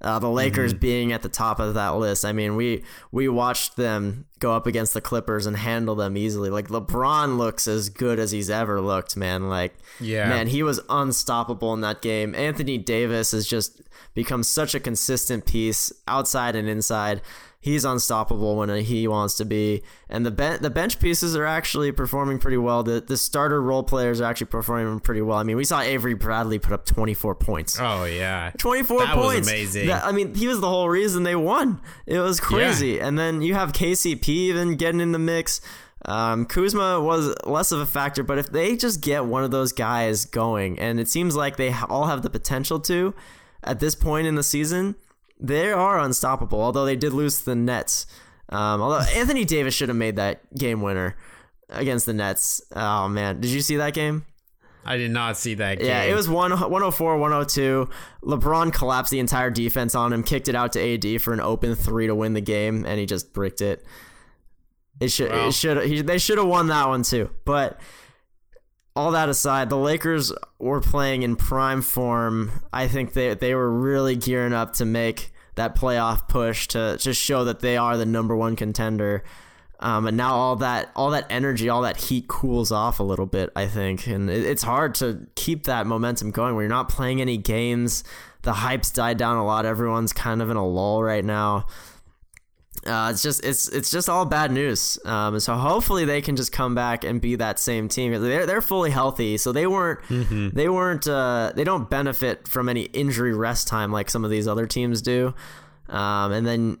[0.00, 0.80] Uh, the Lakers mm-hmm.
[0.80, 2.24] being at the top of that list.
[2.24, 6.50] I mean, we we watched them go up against the Clippers and handle them easily.
[6.50, 9.48] Like LeBron looks as good as he's ever looked, man.
[9.48, 12.34] Like, yeah, man, he was unstoppable in that game.
[12.34, 13.82] Anthony Davis has just
[14.14, 17.20] become such a consistent piece outside and inside
[17.60, 19.82] he's unstoppable when he wants to be.
[20.08, 22.82] And the ben- the bench pieces are actually performing pretty well.
[22.82, 25.38] The the starter role players are actually performing pretty well.
[25.38, 27.78] I mean, we saw Avery Bradley put up 24 points.
[27.80, 28.52] Oh yeah.
[28.58, 29.38] 24 that points.
[29.40, 29.86] Was amazing.
[29.88, 31.80] That, I mean, he was the whole reason they won.
[32.06, 32.92] It was crazy.
[32.92, 33.06] Yeah.
[33.06, 35.60] And then you have KCP even getting in the mix.
[36.04, 39.72] Um, Kuzma was less of a factor, but if they just get one of those
[39.72, 43.14] guys going, and it seems like they all have the potential to
[43.64, 44.94] at this point in the season,
[45.40, 46.60] they are unstoppable.
[46.60, 48.06] Although they did lose to the Nets.
[48.48, 51.16] Um, although Anthony Davis should have made that game winner
[51.68, 52.62] against the Nets.
[52.74, 54.24] Oh man, did you see that game?
[54.84, 55.86] I did not see that game.
[55.86, 57.90] Yeah, it was 104 102.
[58.22, 61.74] LeBron collapsed the entire defense on him, kicked it out to AD for an open
[61.74, 63.84] three to win the game, and he just bricked it.
[64.98, 67.28] It should, it should, they should have won that one too.
[67.44, 67.78] But
[68.98, 72.50] all that aside, the Lakers were playing in prime form.
[72.72, 77.22] I think they they were really gearing up to make that playoff push to just
[77.22, 79.22] show that they are the number one contender.
[79.78, 83.26] Um, and now all that all that energy, all that heat cools off a little
[83.26, 83.50] bit.
[83.54, 87.20] I think, and it, it's hard to keep that momentum going when you're not playing
[87.20, 88.02] any games.
[88.42, 89.64] The hype's died down a lot.
[89.64, 91.66] Everyone's kind of in a lull right now
[92.86, 94.98] uh, it's just it's it's just all bad news.
[95.04, 98.12] Um, so hopefully they can just come back and be that same team.
[98.20, 100.50] They're they're fully healthy, so they weren't mm-hmm.
[100.50, 104.46] they weren't uh, they don't benefit from any injury rest time like some of these
[104.46, 105.34] other teams do.
[105.88, 106.78] Um, and then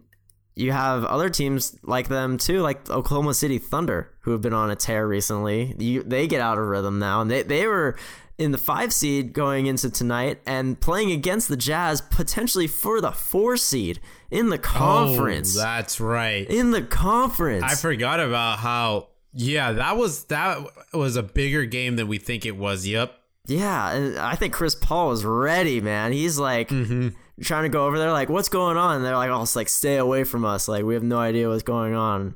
[0.54, 4.70] you have other teams like them too, like Oklahoma City Thunder, who have been on
[4.70, 5.74] a tear recently.
[5.78, 7.96] You, they get out of rhythm now, and they they were
[8.38, 13.10] in the five seed going into tonight and playing against the Jazz potentially for the
[13.10, 15.56] four seed in the conference.
[15.56, 16.48] Oh, that's right.
[16.48, 17.64] In the conference.
[17.64, 20.58] I forgot about how yeah, that was that
[20.94, 22.86] was a bigger game than we think it was.
[22.86, 23.14] Yep.
[23.46, 26.12] Yeah, and I think Chris Paul is ready, man.
[26.12, 27.08] He's like mm-hmm.
[27.42, 28.96] trying to go over there, like, what's going on?
[28.96, 30.68] And they're like, oh, it's like stay away from us.
[30.68, 32.34] Like we have no idea what's going on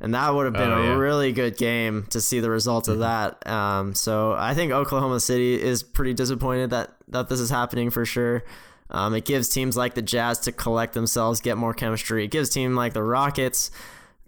[0.00, 0.94] and that would have been oh, yeah.
[0.94, 3.02] a really good game to see the result of mm-hmm.
[3.02, 3.46] that.
[3.46, 8.04] Um, so I think Oklahoma City is pretty disappointed that that this is happening for
[8.04, 8.42] sure.
[8.88, 12.24] Um, it gives teams like the Jazz to collect themselves, get more chemistry.
[12.24, 13.70] It gives teams like the Rockets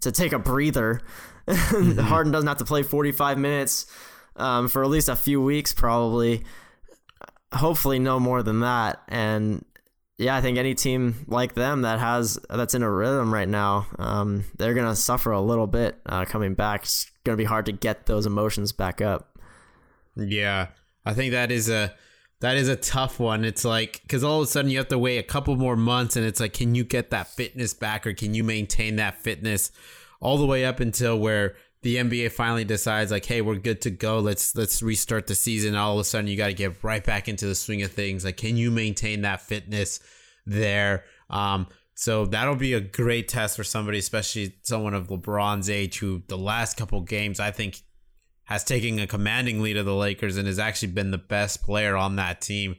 [0.01, 1.01] to take a breather.
[1.45, 1.99] Mm-hmm.
[1.99, 3.85] Harden doesn't have to play 45 minutes
[4.37, 6.45] um, for at least a few weeks, probably.
[7.51, 9.01] Hopefully, no more than that.
[9.09, 9.65] And
[10.17, 13.87] yeah, I think any team like them that has that's in a rhythm right now,
[13.97, 16.83] um, they're gonna suffer a little bit uh, coming back.
[16.83, 19.39] It's gonna be hard to get those emotions back up.
[20.15, 20.67] Yeah,
[21.05, 21.95] I think that is a
[22.41, 23.43] that is a tough one.
[23.43, 26.15] It's like because all of a sudden you have to wait a couple more months,
[26.15, 29.71] and it's like, can you get that fitness back, or can you maintain that fitness
[30.19, 33.91] all the way up until where the NBA finally decides like, hey, we're good to
[33.91, 34.19] go.
[34.19, 35.75] Let's let's restart the season.
[35.75, 38.25] All of a sudden, you got to get right back into the swing of things.
[38.25, 39.99] Like, can you maintain that fitness
[40.45, 41.03] there?
[41.29, 46.23] Um, so that'll be a great test for somebody, especially someone of LeBron's age, who
[46.27, 47.81] the last couple games I think
[48.45, 51.95] has taken a commanding lead of the Lakers and has actually been the best player
[51.95, 52.71] on that team.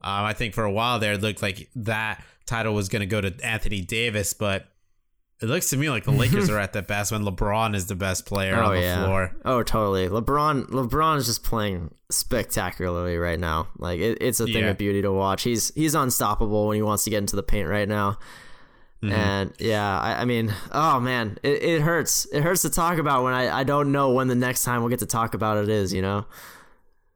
[0.00, 3.06] Um, I think for a while there, it looked like that title was going to
[3.06, 4.71] go to Anthony Davis, but
[5.42, 7.96] it looks to me like the Lakers are at their best when LeBron is the
[7.96, 9.04] best player oh, on the yeah.
[9.04, 9.36] floor.
[9.44, 10.08] Oh, totally.
[10.08, 13.68] LeBron LeBron is just playing spectacularly right now.
[13.76, 14.70] Like it, it's a thing Yeah.
[14.70, 15.42] of beauty to watch.
[15.42, 18.18] He's he's unstoppable when he wants to get into the paint right now.
[19.02, 19.14] Mm-hmm.
[19.14, 22.26] And yeah, I, I mean, oh man, it, it hurts.
[22.32, 24.90] It hurts to talk about when I, I don't know when the next time we'll
[24.90, 26.24] get to talk about it is, you know?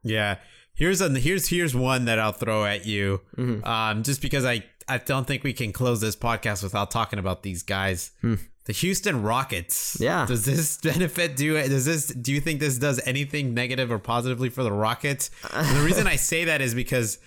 [0.03, 0.39] Yeah.
[0.75, 3.21] Here's a here's here's one that I'll throw at you.
[3.37, 3.65] Mm-hmm.
[3.65, 7.43] Um, just because I I don't think we can close this podcast without talking about
[7.43, 8.13] these guys.
[8.23, 9.97] The Houston Rockets.
[9.99, 10.03] Hmm.
[10.03, 10.27] Yeah.
[10.27, 14.49] Does this benefit do does this do you think this does anything negative or positively
[14.49, 15.31] for the Rockets?
[15.53, 17.19] The reason I say that is because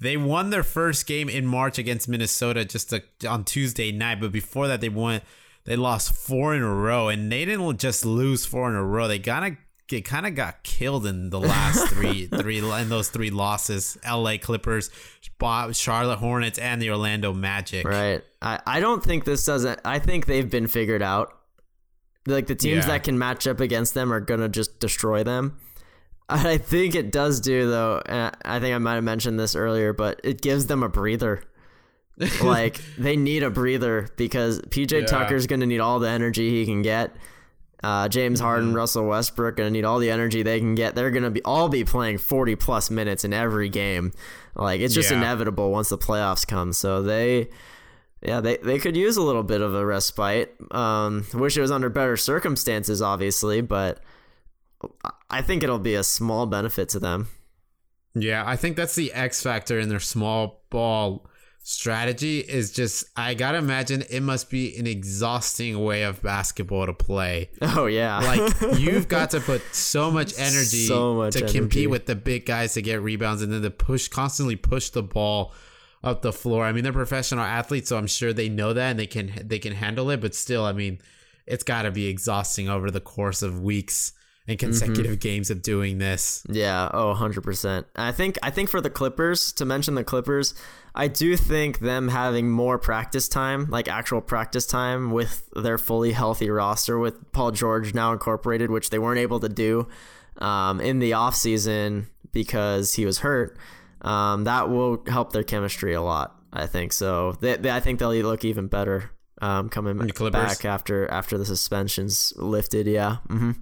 [0.00, 4.32] they won their first game in March against Minnesota just a, on Tuesday night, but
[4.32, 5.20] before that they won
[5.64, 9.06] they lost four in a row and they didn't just lose four in a row.
[9.06, 9.58] They kind of
[9.90, 13.96] they kind of got killed in the last three three in those three losses.
[14.08, 14.90] LA Clippers,
[15.38, 17.86] Bob- Charlotte Hornets and the Orlando Magic.
[17.86, 18.22] Right.
[18.42, 21.34] I, I don't think this doesn't I think they've been figured out.
[22.26, 22.92] Like the teams Yeah.
[22.92, 25.58] that can match up against them are gonna just destroy them.
[26.28, 28.02] I think it does do though.
[28.04, 31.42] and I think I might have mentioned this earlier, but it gives them a breather.
[32.42, 35.06] like they need a breather because PJ Yeah.
[35.06, 37.14] Tucker's going to need all the energy he can get.
[37.82, 38.46] Uh, James Mm-hmm.
[38.46, 40.94] Harden, Russell Westbrook to need all the energy they can get.
[40.96, 44.12] They're going to be all be playing 40 plus minutes in every game.
[44.56, 45.18] Like it's just Yeah.
[45.18, 46.72] inevitable once the playoffs come.
[46.72, 47.48] So they
[48.20, 50.56] yeah, they, they could use a little bit of a respite.
[50.72, 54.00] Um, wish it was under better circumstances, obviously, but
[55.30, 57.28] I think it'll be a small benefit to them.
[58.16, 61.27] Yeah, I think that's the X factor in their small ball
[61.62, 66.92] strategy is just I gotta imagine it must be an exhausting way of basketball to
[66.94, 67.50] play.
[67.60, 71.58] Oh yeah, Like you've got to put so much energy So much to energy.
[71.58, 75.02] compete with the big guys to get rebounds and then to push constantly push the
[75.02, 75.52] ball
[76.02, 76.64] up the floor.
[76.64, 79.58] I mean, they're professional athletes, so I'm sure they know that and they can they
[79.58, 80.20] can handle it.
[80.20, 81.00] But still, I mean,
[81.46, 84.12] it's got to be exhausting over the course of weeks
[84.46, 85.18] and consecutive Mm-hmm.
[85.18, 86.42] games of doing this.
[86.48, 87.84] Yeah, oh, 100%.
[87.96, 90.54] I think I think for the Clippers, to mention the Clippers,
[90.98, 96.10] I do think them having more practice time, like actual practice time with their fully
[96.10, 99.86] healthy roster with Paul George now incorporated, which they weren't able to do
[100.38, 103.56] um, in the offseason because he was hurt.
[104.02, 106.92] Um, that will help their chemistry a lot, I think.
[106.92, 109.98] So they, they, I think they'll look even better um, coming
[110.32, 112.88] back after after the suspensions lifted.
[112.88, 113.18] Yeah.
[113.28, 113.52] hmm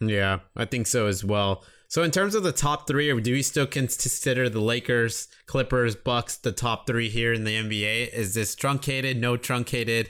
[0.00, 1.62] Yeah, I think so as well.
[1.90, 6.36] So in terms of the top three, do we still consider the Lakers, Clippers, Bucks
[6.36, 8.12] the top three here in the NBA?
[8.12, 9.16] Is this truncated?
[9.16, 10.08] No truncated?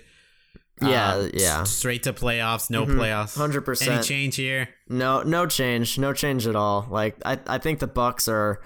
[0.82, 1.64] Yeah, Um, yeah.
[1.64, 3.34] Straight to playoffs, no playoffs.
[3.34, 3.88] 100%.
[3.88, 4.68] Any change here?
[4.90, 6.86] No, no change, no change at all.
[6.90, 8.60] Like I, I think the Bucks are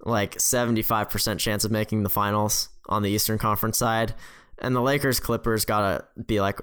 [0.00, 4.14] like seventy five percent chance of making the finals on the Eastern Conference side,
[4.60, 6.58] and the Lakers Clippers gotta be like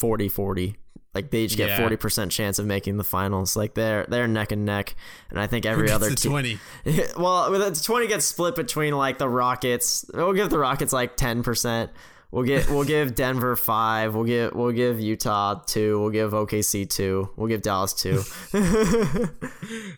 [0.00, 0.76] 40-40.
[1.18, 1.78] Like they each get Yeah.
[1.78, 3.56] forty percent chance of making the finals.
[3.56, 4.94] Like they're they're neck and neck,
[5.30, 6.30] and I think every other the team.
[6.30, 6.58] twenty?
[7.18, 10.04] well, the twenty gets split between like the Rockets.
[10.14, 11.90] We'll give the Rockets like ten percent.
[12.30, 14.14] We'll get we'll give Denver five.
[14.14, 15.98] We'll give we'll give Utah two.
[16.00, 17.28] We'll give OKC two.
[17.36, 18.22] We'll give Dallas two.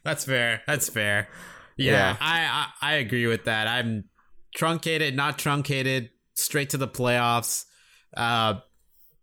[0.05, 0.63] That's fair.
[0.67, 1.29] That's fair.
[1.77, 2.17] Yeah, Yeah.
[2.21, 3.67] I, I I agree with that.
[3.69, 4.05] I'm
[4.55, 7.65] truncated, not truncated, straight to the playoffs.
[8.17, 8.55] Uh,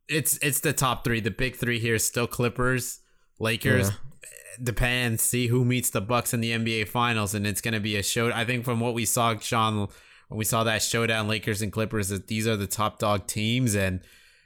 [0.10, 1.20] it's it's the top three.
[1.20, 3.00] The big three here is still Clippers,
[3.40, 3.92] Lakers.
[4.62, 5.24] Depends.
[5.24, 8.32] See who meets the Bucks in the NBA Finals, and it's gonna be a show.
[8.32, 9.88] I think from what we saw, Sean,
[10.30, 13.76] when we saw that showdown, Lakers and Clippers, that these are the top dog teams,
[13.76, 14.02] and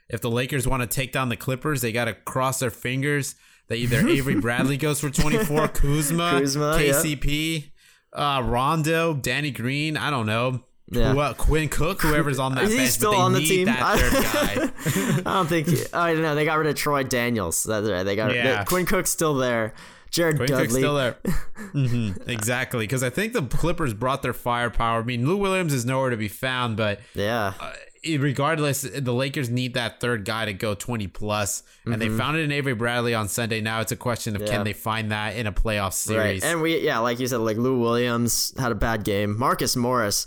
[0.08, 3.34] if the Lakers want to take down the Clippers, they got to cross their fingers
[3.68, 6.92] that either Avery Bradley goes for 24, Kuzma, Kuzma, yeah.
[6.92, 7.70] KCP,
[8.12, 9.96] uh, Rondo, Danny Green.
[9.96, 10.64] I don't know.
[10.92, 11.12] Yeah.
[11.12, 13.40] Who, uh, Quinn Cook, whoever's on that Is he bench, still but they on the
[13.40, 13.68] team?
[13.70, 15.68] I don't think.
[15.94, 16.34] I don't know.
[16.34, 17.62] They got rid of Troy Daniels.
[17.64, 18.02] That's right.
[18.02, 18.58] They got Yeah.
[18.58, 19.74] they- Quinn Cook's still there.
[20.10, 20.64] Jared Quinn Dudley.
[20.64, 21.16] Cook's still there.
[21.72, 25.00] hmm exactly, because I think the Clippers brought their firepower.
[25.00, 27.54] I mean, Lou Williams is nowhere to be found, but Yeah.
[27.58, 27.72] uh,
[28.18, 32.40] regardless, the Lakers need that third guy to go 20 plus, and they found it
[32.42, 33.62] in Avery Bradley on Sunday.
[33.62, 34.50] Now it's a question of Mm-hmm.
[34.50, 34.56] Yeah.
[34.58, 36.42] can they find that in a playoff series?
[36.42, 36.50] Right.
[36.50, 39.38] And we yeah, like you said, like Lou Williams had a bad game.
[39.38, 40.26] Marcus Morris.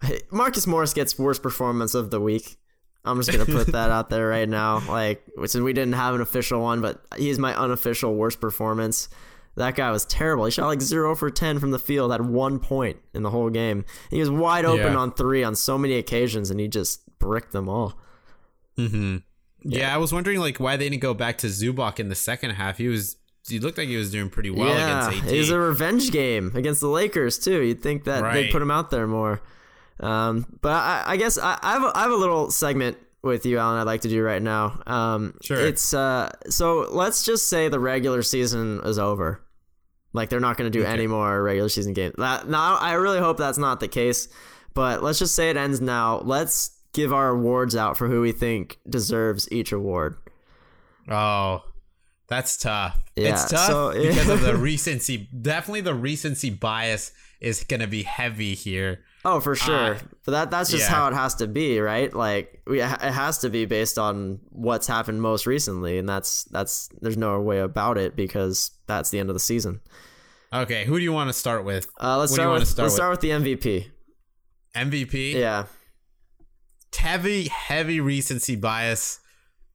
[0.30, 2.56] Marcus Morris gets worst performance of the week.
[3.04, 4.82] I'm just gonna put that out there right now.
[4.88, 9.08] Like, since we didn't have an official one, but he's my unofficial worst performance.
[9.56, 10.44] That guy was terrible.
[10.44, 13.48] He shot like zero for ten from the field, had one point in the whole
[13.48, 13.84] game.
[14.10, 14.98] He was wide open Yeah.
[14.98, 17.98] on three on so many occasions, and he just bricked them all.
[18.76, 19.18] Mm-hmm.
[19.62, 19.94] Yeah.
[19.94, 22.78] I was wondering like why they didn't go back to Zubac in the second half.
[22.78, 23.16] He was
[23.48, 26.52] he looked like he was doing pretty well yeah, against it was a revenge game
[26.54, 27.62] against the Lakers too.
[27.62, 29.40] You'd think that they'd put him out there more.
[30.00, 33.46] Um, but I, I guess I, I, have a, I have a little segment with
[33.46, 33.78] you, Alan.
[33.80, 34.80] I'd like to do right now.
[34.86, 35.58] Um, Sure.
[35.58, 39.42] It's uh, so let's just say the regular season is over.
[40.12, 40.92] Like they're not going to do Okay.
[40.92, 42.14] any more regular season games.
[42.18, 44.28] That, now I really hope that's not the case.
[44.74, 46.18] But let's just say it ends now.
[46.18, 50.16] Let's give our awards out for who we think deserves each award.
[51.10, 51.64] Oh,
[52.28, 52.98] that's tough.
[53.14, 55.28] Yeah, it's tough so- because of the recency.
[55.40, 59.00] Definitely the recency bias is going to be heavy here.
[59.28, 59.94] Oh, for sure.
[59.96, 60.94] Uh, but that that's just yeah.
[60.94, 62.14] how it has to be, right?
[62.14, 66.88] Like we, it has to be based on what's happened most recently, and that's that's
[67.00, 69.80] there's no way about it because that's the end of the season.
[70.52, 71.88] Okay, who do you want to start with?
[72.00, 72.96] Uh, let's What start with start let's with?
[72.96, 73.86] start with the MVP.
[74.76, 75.32] MVP?
[75.32, 75.64] Yeah,
[76.96, 79.20] Heavy, heavy recency bias.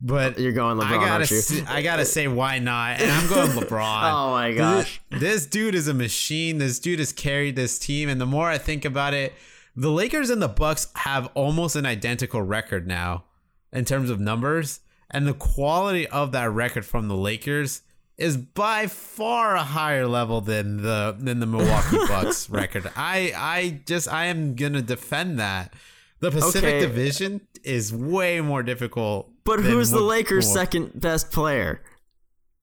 [0.04, 1.38] But you're going LeBron, I gotta, aren't you?
[1.38, 3.00] s- I gotta say, why not?
[3.00, 4.12] And I'm going LeBron.
[4.14, 5.00] oh my gosh.
[5.12, 6.58] This, this dude is a machine.
[6.58, 9.34] This dude has carried this team, and the more I think about it,
[9.76, 13.26] the Lakers and the Bucks have almost an identical record now
[13.72, 14.80] in terms of numbers,
[15.12, 17.84] and the quality of that record from the Lakers
[18.18, 22.92] is by far a higher level than the than the Milwaukee Bucks record.
[22.96, 25.74] I I just I am gonna defend that.
[26.20, 26.80] The Pacific Okay.
[26.82, 29.31] Division is way more difficult.
[29.44, 31.82] But who's the Lakers' more- second best player?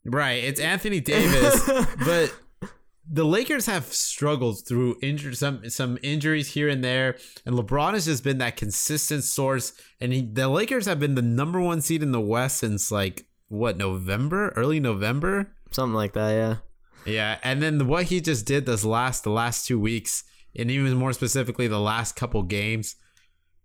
[0.04, 1.68] Right, it's Anthony Davis,
[2.04, 2.34] but
[3.10, 8.04] the Lakers have struggled through injury, some some injuries here and there, and LeBron has
[8.06, 9.72] just been that consistent source.
[10.00, 13.26] And he, the Lakers have been the number one seed in the West since like
[13.48, 15.52] what November, early November.
[15.70, 16.56] Something like that, yeah.
[17.04, 20.24] Yeah, and then what he just did this last the last two weeks,
[20.56, 22.96] and even more specifically the last couple games.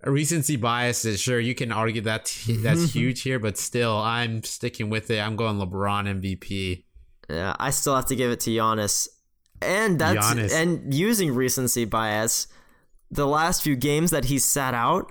[0.06, 2.26] Recency bias is sure you can argue that
[2.62, 5.20] that's huge here, but still, I'm sticking with it.
[5.20, 6.84] I'm going LeBron MVP.
[7.30, 9.08] Yeah, I still have to give it to Giannis.
[9.62, 10.54] And that's Giannis.
[10.54, 12.48] and using recency bias,
[13.10, 15.10] the last few games that he sat out,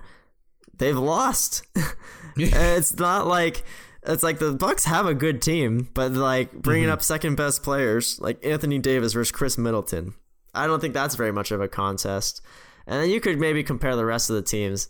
[0.77, 1.63] they've lost.
[2.37, 3.65] it's not like
[4.05, 6.93] it's like the Bucks have a good team, but like bringing Mm-hmm.
[6.93, 10.13] up second best players like Anthony Davis versus Khris Middleton,
[10.55, 12.43] I don't think that's very much of a contest.
[12.87, 14.89] And then you could maybe compare the rest of the teams,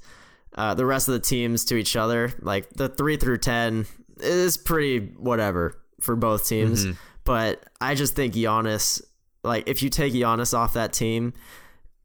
[0.55, 2.33] uh, the rest of the teams to each other.
[2.41, 3.87] Like the three through ten
[4.19, 6.87] is pretty whatever for both teams.
[6.87, 6.93] Mm-hmm.
[7.25, 9.03] But I just think Giannis,
[9.45, 11.33] like if you take Giannis off that team,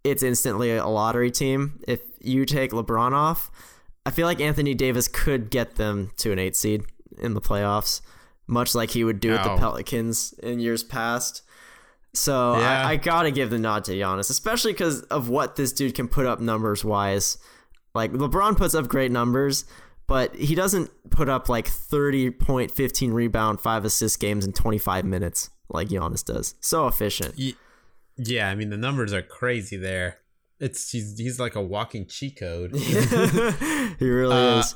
[0.04, 1.82] it's instantly a lottery team.
[1.88, 3.52] If you take LeBron off,
[4.06, 6.84] I feel like Anthony Davis could get them to an eight seed
[7.18, 8.02] in the playoffs,
[8.46, 11.42] much like he would do with the Pelicans in years past.
[12.18, 12.88] So Yeah.
[12.88, 16.08] I, I gotta give the nod to Giannis, especially because of what this dude can
[16.08, 17.38] put up numbers wise.
[17.94, 19.66] Like LeBron puts up great numbers,
[20.08, 25.06] but he doesn't put up like 30 point, 15 rebound, five assist games in 25
[25.06, 26.56] minutes like Giannis does.
[26.60, 27.36] So efficient.
[28.18, 30.18] Yeah, I mean the numbers are crazy there.
[30.60, 32.76] It's he's, he's like a walking cheat code.
[32.76, 34.76] he really Uh, is.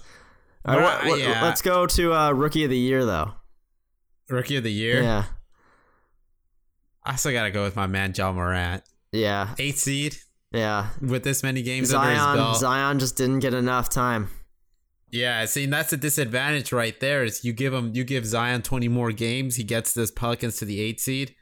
[0.64, 1.42] All right, but yeah.
[1.44, 3.32] Let's go to uh, rookie of the year though.
[4.30, 5.02] Rookie of the year.
[5.02, 5.26] Yeah,
[7.04, 8.84] I still gotta go with my man Ja Morant.
[9.12, 10.18] yeah, Eight seed
[10.52, 10.89] yeah.
[11.02, 12.58] with this many games under his Zion, belt.
[12.58, 14.30] Zion just didn't get enough time.
[15.10, 17.24] Yeah, see, and that's a disadvantage right there.
[17.24, 20.66] Is you give him, you give Zion twenty more games, he gets this Pelicans to
[20.66, 21.36] the eight seed.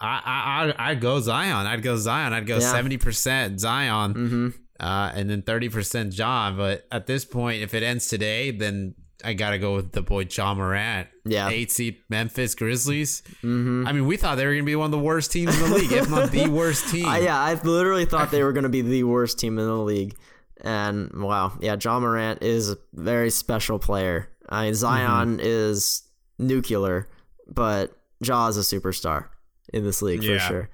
[0.00, 1.66] I, I, I I'd go Zion.
[1.66, 2.32] I'd go Zion.
[2.32, 2.72] I'd go Yeah.
[2.72, 4.48] seventy percent Zion, hmm
[4.80, 6.50] uh, and then thirty percent Ja.
[6.56, 8.94] But at this point, if it ends today, then
[9.24, 11.08] I gotta go with the boy Ja Morant.
[11.24, 11.48] Yeah.
[11.48, 13.22] eight seed Memphis Grizzlies.
[13.40, 15.70] hmm I mean, we thought they were gonna be one of the worst teams in
[15.70, 17.06] the league, if not the worst team.
[17.06, 20.16] Uh, yeah, I literally thought they were to be the worst team in the league.
[20.60, 24.28] And wow, yeah, Ja Morant is a very special player.
[24.48, 25.40] I mean, Zion Mm-hmm.
[25.42, 26.02] is
[26.38, 27.08] nuclear,
[27.48, 29.26] but Ja is a superstar
[29.72, 30.38] in this league for Yeah.
[30.38, 30.70] sure.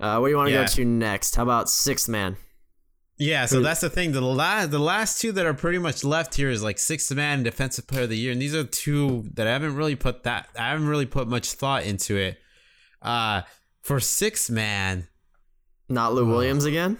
[0.00, 0.62] Uh, what do you want to Yeah.
[0.62, 1.36] go to next?
[1.36, 2.36] How about sixth man?
[3.18, 4.12] Yeah, so that's the thing.
[4.12, 7.42] The last the last two that are pretty much left here is like sixth man
[7.42, 10.48] defensive player of the year, and these are two that I haven't really put that
[10.58, 12.38] I haven't really put much thought into it.
[13.00, 13.42] Uh
[13.80, 15.06] for sixth man,
[15.88, 16.98] Not Lou Williams again?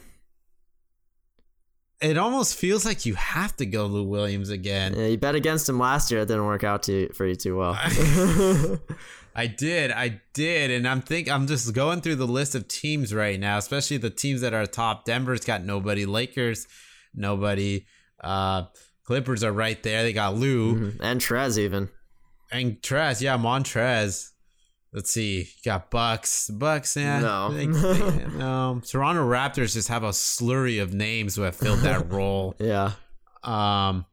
[2.00, 4.94] it almost feels like you have to go Lou Williams again.
[4.94, 6.20] Yeah, you bet against him last year.
[6.20, 7.72] It didn't work out to, for you too well.
[9.38, 13.12] I did, I did, and I'm think I'm just going through the list of teams
[13.12, 15.04] right now, especially the teams that are top.
[15.04, 16.66] Denver's got nobody, Lakers,
[17.14, 17.84] nobody.
[18.24, 18.64] Uh,
[19.04, 20.02] Clippers are right there.
[20.02, 20.96] They got Lou Mhm.
[21.00, 21.90] and Trez even.
[22.50, 23.20] and Trez.
[23.20, 24.30] Yeah, Montrez.
[24.92, 25.40] Let's see.
[25.40, 26.48] You got Bucks.
[26.48, 27.20] Bucks, yeah.
[27.20, 27.52] No.
[27.52, 28.80] They- they- no.
[28.86, 32.54] Toronto Raptors just have a slurry of names who have filled that role.
[32.58, 32.92] Yeah.
[33.44, 34.06] Um,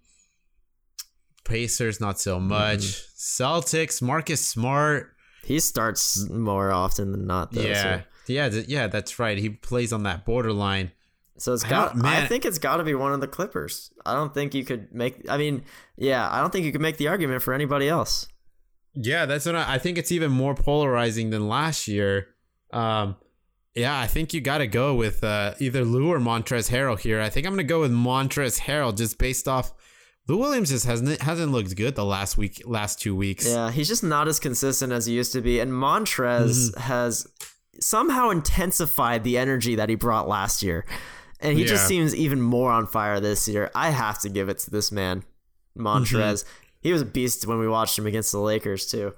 [1.45, 2.79] Pacers, not so much.
[2.79, 3.43] Mm-hmm.
[3.53, 5.12] Celtics, Marcus Smart.
[5.43, 7.61] He starts more often than not though.
[7.61, 8.87] yeah, So, yeah, yeah.
[8.87, 9.37] That's right.
[9.37, 10.91] He plays on that borderline.
[11.37, 13.91] so it's got don't- I think it's got to be one of the Clippers.
[14.05, 15.63] I don't think you could make I mean,
[15.97, 18.27] yeah, I don't think you could make the argument for anybody else.
[18.95, 19.97] Yeah, that's what I, I think.
[19.97, 22.27] It's even more polarizing than last year.
[22.71, 23.15] Um,
[23.75, 27.19] yeah, I think you got to go with uh, either Lou or Montrez Harrell here.
[27.19, 29.73] I think I'm gonna go with Montrez Harrell just based off.
[30.27, 33.45] Lou Williams just hasn't hasn't looked good the last week, last two weeks.
[33.47, 35.59] Yeah, he's just not as consistent as he used to be.
[35.59, 36.79] And Montrez Mm-hmm.
[36.81, 37.27] has
[37.79, 40.85] somehow intensified the energy that he brought last year.
[41.39, 43.69] And he just seems even more on fire this year.
[43.75, 45.23] I have to give it to this man,
[45.77, 46.45] Montrez.
[46.45, 46.49] Mm-hmm.
[46.79, 49.13] He was a beast when we watched him against the Lakers, too.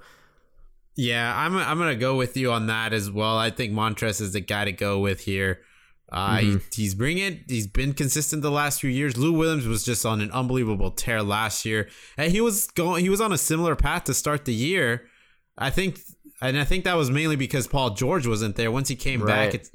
[0.96, 3.36] Yeah, I'm I'm gonna go with you on that as well.
[3.38, 5.60] I think Montrez is the guy to go with here.
[6.10, 7.24] Uh, he, he's bringing.
[7.32, 7.38] it.
[7.48, 9.16] He's been consistent the last few years.
[9.16, 13.02] Lou Williams was just on an unbelievable tear last year, and he was going.
[13.02, 15.08] He was on a similar path to start the year.
[15.58, 15.98] I think,
[16.40, 18.70] and I think that was mainly because Paul George wasn't there.
[18.70, 19.46] Once he came Right.
[19.50, 19.70] back, it's,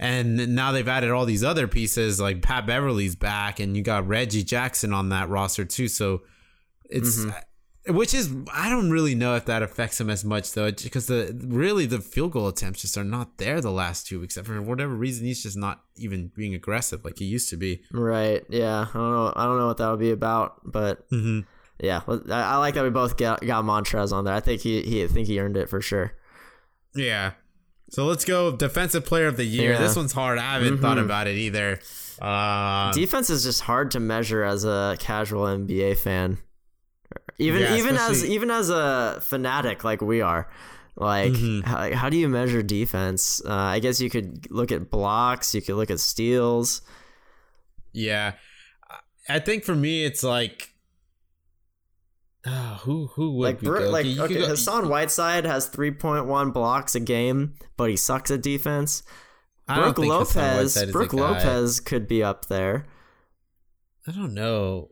[0.00, 4.08] and now they've added all these other pieces like Pat Beverley's back, and you got
[4.08, 5.86] Reggie Jackson on that roster too.
[5.86, 6.22] So
[6.90, 7.24] it's
[7.88, 11.36] which is I don't really know if that affects him as much though, because the
[11.44, 14.36] really the field goal attempts just are not there the last two weeks.
[14.38, 17.82] For whatever reason, he's just not even being aggressive like he used to be.
[17.92, 18.44] Right.
[18.48, 18.86] Yeah.
[18.88, 19.32] I don't know.
[19.34, 21.40] I don't know what that would be about, but Mm-hmm.
[21.84, 24.34] yeah, I, I like that we both got, got Montrez on there.
[24.34, 26.12] I think he, he I think he earned it for sure.
[26.94, 27.32] Yeah.
[27.90, 29.72] So let's go defensive player of the year.
[29.72, 29.78] Yeah.
[29.80, 30.38] This one's hard.
[30.38, 31.04] I haven't thought Mhm.
[31.04, 31.78] about it either.
[32.20, 36.38] Uh, Defense is just hard to measure as a casual NBA fan.
[37.42, 40.48] Even Yeah, even as even as a fanatic like we are.
[40.96, 41.64] Like Mhm.
[41.64, 43.40] how, how do you measure defense?
[43.44, 46.82] Uh, I guess you could look at blocks, you could look at steals.
[47.92, 48.34] yeah.
[49.28, 50.70] I think for me, it's like.
[52.44, 53.90] Uh, who who would Like we Bro- go?
[53.90, 59.04] like okay, go- Hassan Whiteside has 3.1 blocks a game, but he sucks at defense.
[59.68, 61.12] Brook Lopez, Brook.
[61.12, 62.84] Lopez could be up there.
[64.08, 64.90] I don't know.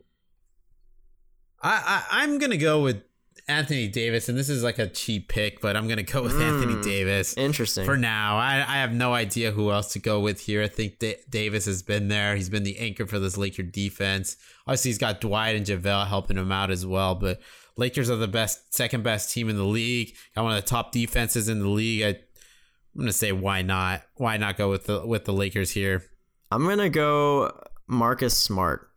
[1.63, 3.03] I, I I'm gonna go with
[3.47, 6.73] Anthony Davis, and this is like a cheap pick, but I'm gonna go with Anthony
[6.75, 6.83] Mm.
[6.83, 7.85] Davis Interesting.
[7.85, 8.37] for now.
[8.37, 10.63] I I have no idea who else to go with here.
[10.63, 12.35] I think da- Davis has been there.
[12.35, 14.37] He's been the anchor for this Laker defense.
[14.67, 17.15] Obviously, he's got Dwight and JaVale helping him out as well.
[17.15, 17.41] But
[17.77, 20.13] Lakers are the best, second best team in the league.
[20.35, 22.03] Got one of the top defenses in the league.
[22.03, 24.03] I, I'm gonna say why not?
[24.15, 26.03] Why not go with the with the Lakers here?
[26.51, 27.51] I'm gonna go
[27.87, 28.89] Marcus Smart.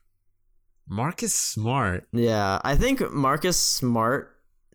[0.89, 2.07] Marcus Smart.
[2.12, 4.30] Yeah, I think Marcus Smart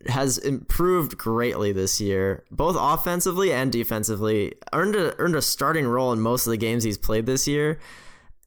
[0.06, 4.54] has improved greatly this year, both offensively and defensively.
[4.72, 7.78] Earned a earned a starting role in most of the games he's played this year,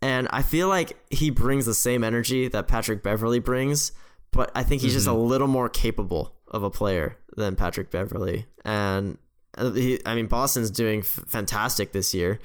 [0.01, 3.91] and I feel like he brings the same energy that Patrick Beverley brings,
[4.31, 8.45] but I think he's just a little more capable of a player than Patrick Beverley.
[8.65, 9.17] And
[9.57, 12.39] uh, he, I mean, Boston's doing f- fantastic this year.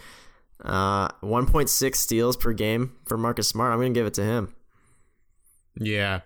[0.64, 3.72] Uh, 1.6 steals per game for Marcus Smart.
[3.72, 4.54] I'm gonna give it to him.
[5.78, 6.20] Yeah.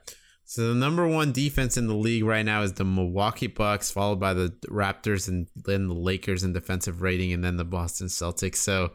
[0.45, 4.21] So the number one defense in the league right now is the Milwaukee Bucks, followed
[4.21, 8.57] by the Raptors and then the Lakers in defensive rating, and then the Boston Celtics.
[8.57, 8.91] So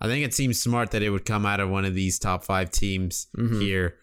[0.00, 2.44] I think it seems smart that it would come out of one of these top
[2.44, 3.60] five teams Mhm.
[3.62, 3.96] here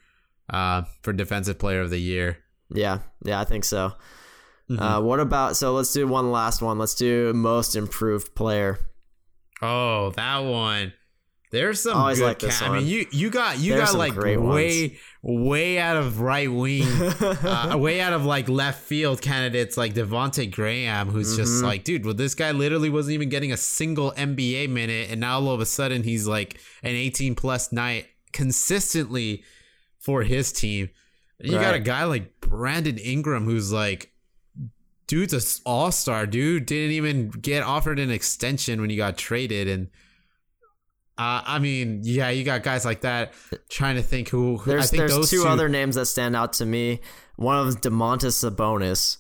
[0.50, 2.38] uh, for defensive player of the year.
[2.74, 3.94] Yeah, yeah, I think so.
[4.70, 4.80] Mhm.
[4.82, 5.74] Uh, what about so?
[5.74, 6.78] Let's do one last one.
[6.80, 8.80] Let's do most improved player.
[9.62, 10.94] Oh, that one.
[11.50, 12.26] There's some Always good.
[12.26, 15.96] like this ca- I mean, you you got you There's got like way way out
[15.96, 16.84] of right wing,
[17.22, 21.38] uh, way out of like left field candidates like Devonte Graham, who's Mm-hmm.
[21.38, 25.22] just like, dude, well, this guy literally wasn't even getting a single NBA minute, and
[25.22, 29.44] now all of a sudden he's like an 18 plus night consistently
[30.00, 30.90] for his team.
[31.40, 34.12] And you got a guy like Brandon Ingram, who's like.
[35.08, 36.66] Dude's a all star, dude.
[36.66, 39.88] Didn't even get offered an extension when he got traded, and
[41.18, 43.34] uh, I mean, yeah, you got guys like that.
[43.70, 44.58] Trying to think who.
[44.58, 47.00] who- I There's think there's those two, other names that stand out to me.
[47.38, 49.18] One of them is Domantas Sabonis,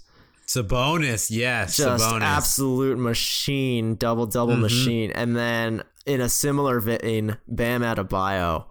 [0.47, 2.21] Sabonis, yes, just Sabonis.
[2.21, 4.61] absolute machine, double double Mhm.
[4.61, 5.11] machine.
[5.11, 8.65] And then in a similar vein, Bam Adebayo.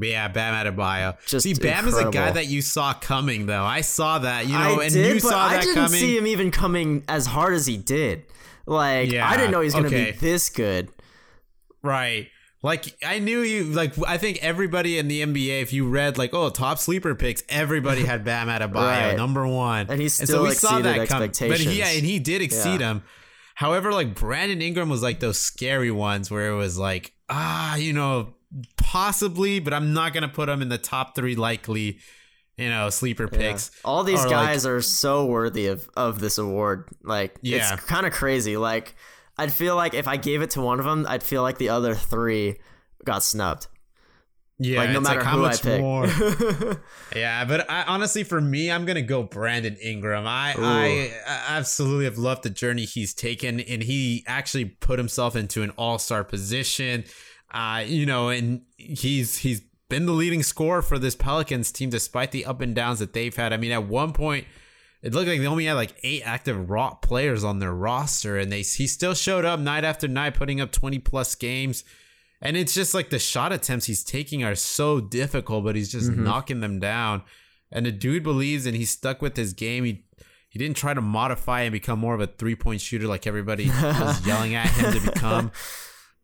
[0.00, 1.16] yeah, Bam Adebayo.
[1.26, 3.64] Just See, Bam is a guy that you saw coming, though.
[3.64, 6.00] I saw that, you know, I and did, you saw I that didn't coming.
[6.00, 8.22] see him even coming as hard as he did.
[8.66, 10.12] Like Yeah, I didn't know he was going to okay.
[10.12, 10.88] be this good.
[11.82, 12.28] Right.
[12.62, 13.64] Like I knew you.
[13.64, 17.42] Like I think everybody in the NBA, if you read like oh top sleeper picks,
[17.48, 18.74] everybody had Bam Adebayo
[19.08, 19.16] Right.
[19.16, 22.88] number one, And he still exceeded come- But he, yeah, and he did exceed Yeah.
[22.94, 23.02] them.
[23.54, 27.92] However, like Brandon Ingram was like those scary ones where it was like ah, you
[27.92, 28.34] know,
[28.76, 31.98] possibly, but I'm not gonna put him in the top three likely,
[32.56, 33.38] you know, sleeper Yeah.
[33.38, 33.70] picks.
[33.84, 36.88] All these like- guys are so worthy of, of this award.
[37.02, 37.74] Like, Yeah.
[37.74, 38.56] it's kind of crazy.
[38.56, 38.94] Like,
[39.38, 41.68] I'd feel like if I gave it to one of them, I'd feel like the
[41.68, 42.56] other three
[43.04, 43.68] got snubbed.
[44.58, 45.80] Yeah, like, no it's matter how who I much pick.
[45.80, 46.06] more.
[47.14, 50.26] Yeah, but I, honestly, for me, I'm gonna go Brandon Ingram.
[50.26, 55.36] I, I I absolutely have loved the journey he's taken, and he actually put himself
[55.36, 57.04] into an All Star position.
[57.50, 59.60] Uh, you know, and he's he's
[59.90, 63.36] been the leading scorer for this Pelicans team, despite the up and downs that they've
[63.36, 63.52] had.
[63.52, 64.46] I mean, at one point.
[65.06, 68.50] It looked like they only had like eight active raw players on their roster, and
[68.50, 71.84] they he still showed up night after night, putting up twenty plus games.
[72.42, 76.10] And it's just like the shot attempts he's taking are so difficult, but he's just
[76.10, 76.24] mm-hmm.
[76.24, 77.22] knocking them down.
[77.70, 79.84] And the dude believes and he's stuck with his game.
[79.84, 80.04] He
[80.48, 83.68] he didn't try to modify and become more of a three point shooter like everybody
[83.82, 85.52] was yelling at him to become.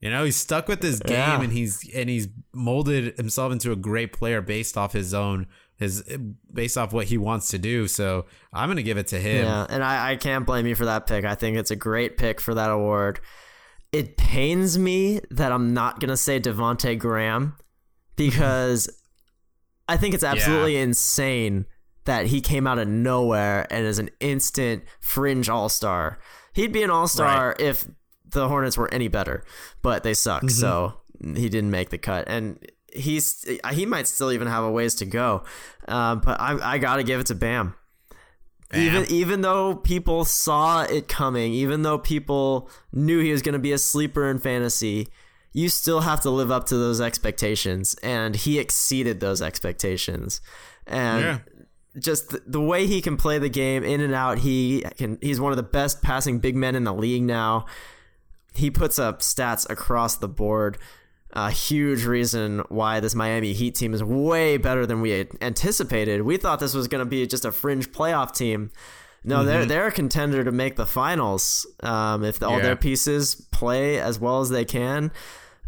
[0.01, 1.41] You know, he's stuck with his game Yeah.
[1.41, 5.47] and he's and he's molded himself into a great player based off his own
[5.83, 6.03] his
[6.53, 7.89] based off what he wants to do.
[7.89, 9.45] So I'm gonna give it to him.
[9.45, 11.24] Yeah, and I, I can't blame you for that pick.
[11.24, 13.20] I think it's a great pick for that award.
[13.93, 17.57] It pains me that I'm not gonna say Devonte Graham
[18.16, 18.89] because
[19.89, 21.66] I think it's absolutely insane
[22.05, 26.18] that he came out of nowhere and is an instant fringe all star.
[26.53, 27.87] He'd be an all star if
[28.26, 29.45] the Hornets were any better,
[29.83, 30.49] but they suck, mm-hmm.
[30.49, 32.24] so he didn't make the cut.
[32.26, 32.59] And
[32.95, 35.45] he's he might still even have a ways to go,
[35.88, 37.74] um, but I I gotta give it to Bam
[38.74, 43.59] even even though people saw it coming, even though people knew he was going to
[43.59, 45.09] be a sleeper in fantasy,
[45.53, 50.40] you still have to live up to those expectations, and he exceeded those expectations.
[50.86, 51.38] And Yeah.
[51.99, 55.18] just the, the way he can play the game in and out, he can.
[55.20, 57.66] He's one of the best passing big men in the league now.
[58.55, 60.78] He puts up stats across the board.
[61.35, 66.22] A huge reason why this Miami Heat team is way better than we had anticipated.
[66.22, 68.70] We thought this was going to be just a fringe playoff team.
[69.24, 72.62] No, they're they're a contender to make the finals um, if all Yeah.
[72.64, 75.11] their pieces play as well as they can.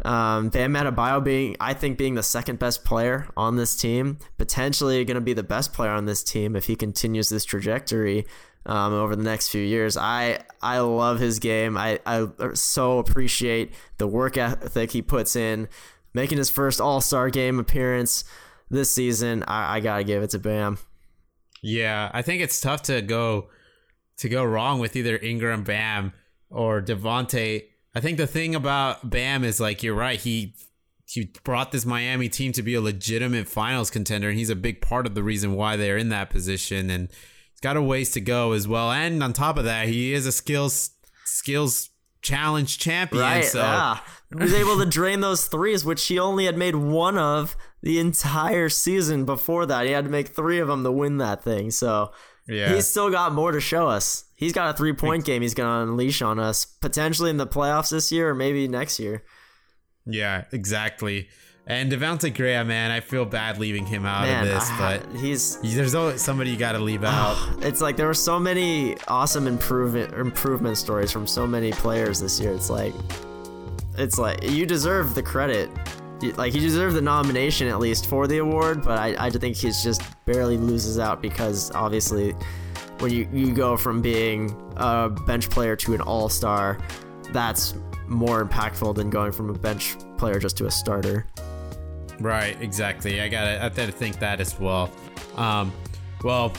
[0.03, 5.03] Um, Bam Adebayo being, I think, being the second best player on this team, potentially
[5.05, 8.25] going to be the best player on this team if he continues this trajectory
[8.65, 9.97] um, over the next few years.
[9.97, 11.77] I I love his game.
[11.77, 15.67] I I so appreciate the work ethic he puts in,
[16.13, 18.23] making his first All Star game appearance
[18.69, 19.43] this season.
[19.47, 20.79] I, I gotta give it to Bam.
[21.61, 23.49] Yeah, I think it's tough to go
[24.17, 26.13] to go wrong with either Ingram, Bam,
[26.49, 27.65] or Devonte.
[27.93, 30.19] I think the thing about Bam is like you're right.
[30.19, 30.55] He
[31.07, 34.81] he brought this Miami team to be a legitimate finals contender, and he's a big
[34.81, 36.89] part of the reason why they're in that position.
[36.89, 37.09] And
[37.65, 38.91] got a ways to go as well.
[38.91, 40.91] And on top of that, he is a skills
[41.23, 41.89] skills
[42.21, 43.23] challenge champion.
[43.23, 43.43] Right?
[43.43, 43.99] So yeah.
[44.29, 47.97] He was able to drain those threes, which he only had made one of the
[47.99, 49.87] entire season before that.
[49.87, 51.71] He had to make three of them to win that thing.
[51.71, 52.11] So
[52.47, 54.25] yeah, he's still got more to show us.
[54.35, 57.47] He's got a three point game he's going to unleash on us, potentially in the
[57.47, 59.23] playoffs this year or maybe next year.
[60.05, 61.29] yeah, exactly.
[61.67, 65.15] And Devonte Graham, man, I feel bad leaving him out Man, of this, I- but
[65.19, 65.57] he's.
[65.61, 67.35] there's always somebody you got to leave out.
[67.63, 72.39] It's like there were so many awesome improvement improvement stories from so many players this
[72.39, 72.53] year.
[72.53, 72.93] It's like,
[73.97, 75.71] it's like you deserve the credit.
[76.37, 79.83] Like you deserve the nomination at least for the award, but I, I think he's
[79.83, 82.33] just barely loses out because obviously,
[82.99, 86.77] when you you go from being a bench player to an all star,
[87.33, 87.73] that's
[88.07, 91.25] more impactful than going from a bench player just to a starter.
[92.19, 93.21] Right, exactly.
[93.21, 94.91] I gotta, I gotta think that as well.
[95.35, 95.73] Um,
[96.23, 96.49] well,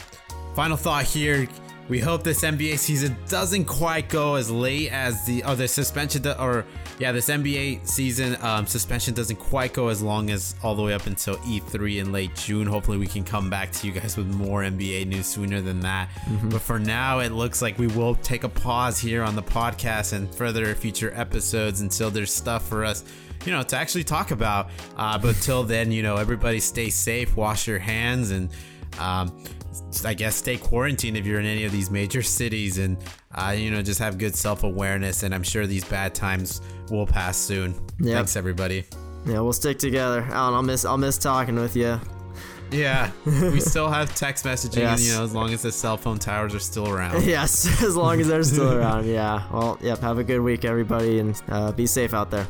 [0.55, 1.49] final thought here.
[1.89, 6.33] We hope this NBA season doesn't quite go as late as the other suspension, do-
[6.33, 6.65] or
[6.99, 10.95] yeah, this NBA season um, suspension doesn't quite go as long as all the way
[10.95, 12.67] up until E3 in late June.
[12.67, 16.09] Hopefully, we can come back to you guys with more NBA news sooner than that.
[16.51, 20.13] But for now, it looks like we will take a pause here on the podcast
[20.13, 23.05] and further future episodes until there's stuff for us
[23.47, 24.69] you know, to actually talk about.
[24.97, 28.51] Uh, but till then, you know, everybody stay safe, wash your hands, and
[28.99, 29.43] um,
[30.05, 32.97] I guess stay quarantined if you're in any of these major cities, and
[33.35, 35.23] uh, you know, just have good self awareness.
[35.23, 37.75] And I'm sure these bad times will pass soon.
[38.01, 38.15] Yep.
[38.15, 38.85] Thanks, everybody.
[39.27, 40.23] Yeah, we'll stick together.
[40.31, 42.01] Alan, I'll miss I'll miss talking with you.
[42.71, 46.19] Yeah, we still have text messaging, and you know, as long as the cell phone
[46.19, 47.23] towers are still around.
[47.27, 49.07] Yes, as long as they're still around.
[49.07, 49.45] Yeah.
[49.53, 49.99] Well, yep.
[50.01, 52.47] Have a good week, everybody, and uh, be safe out there.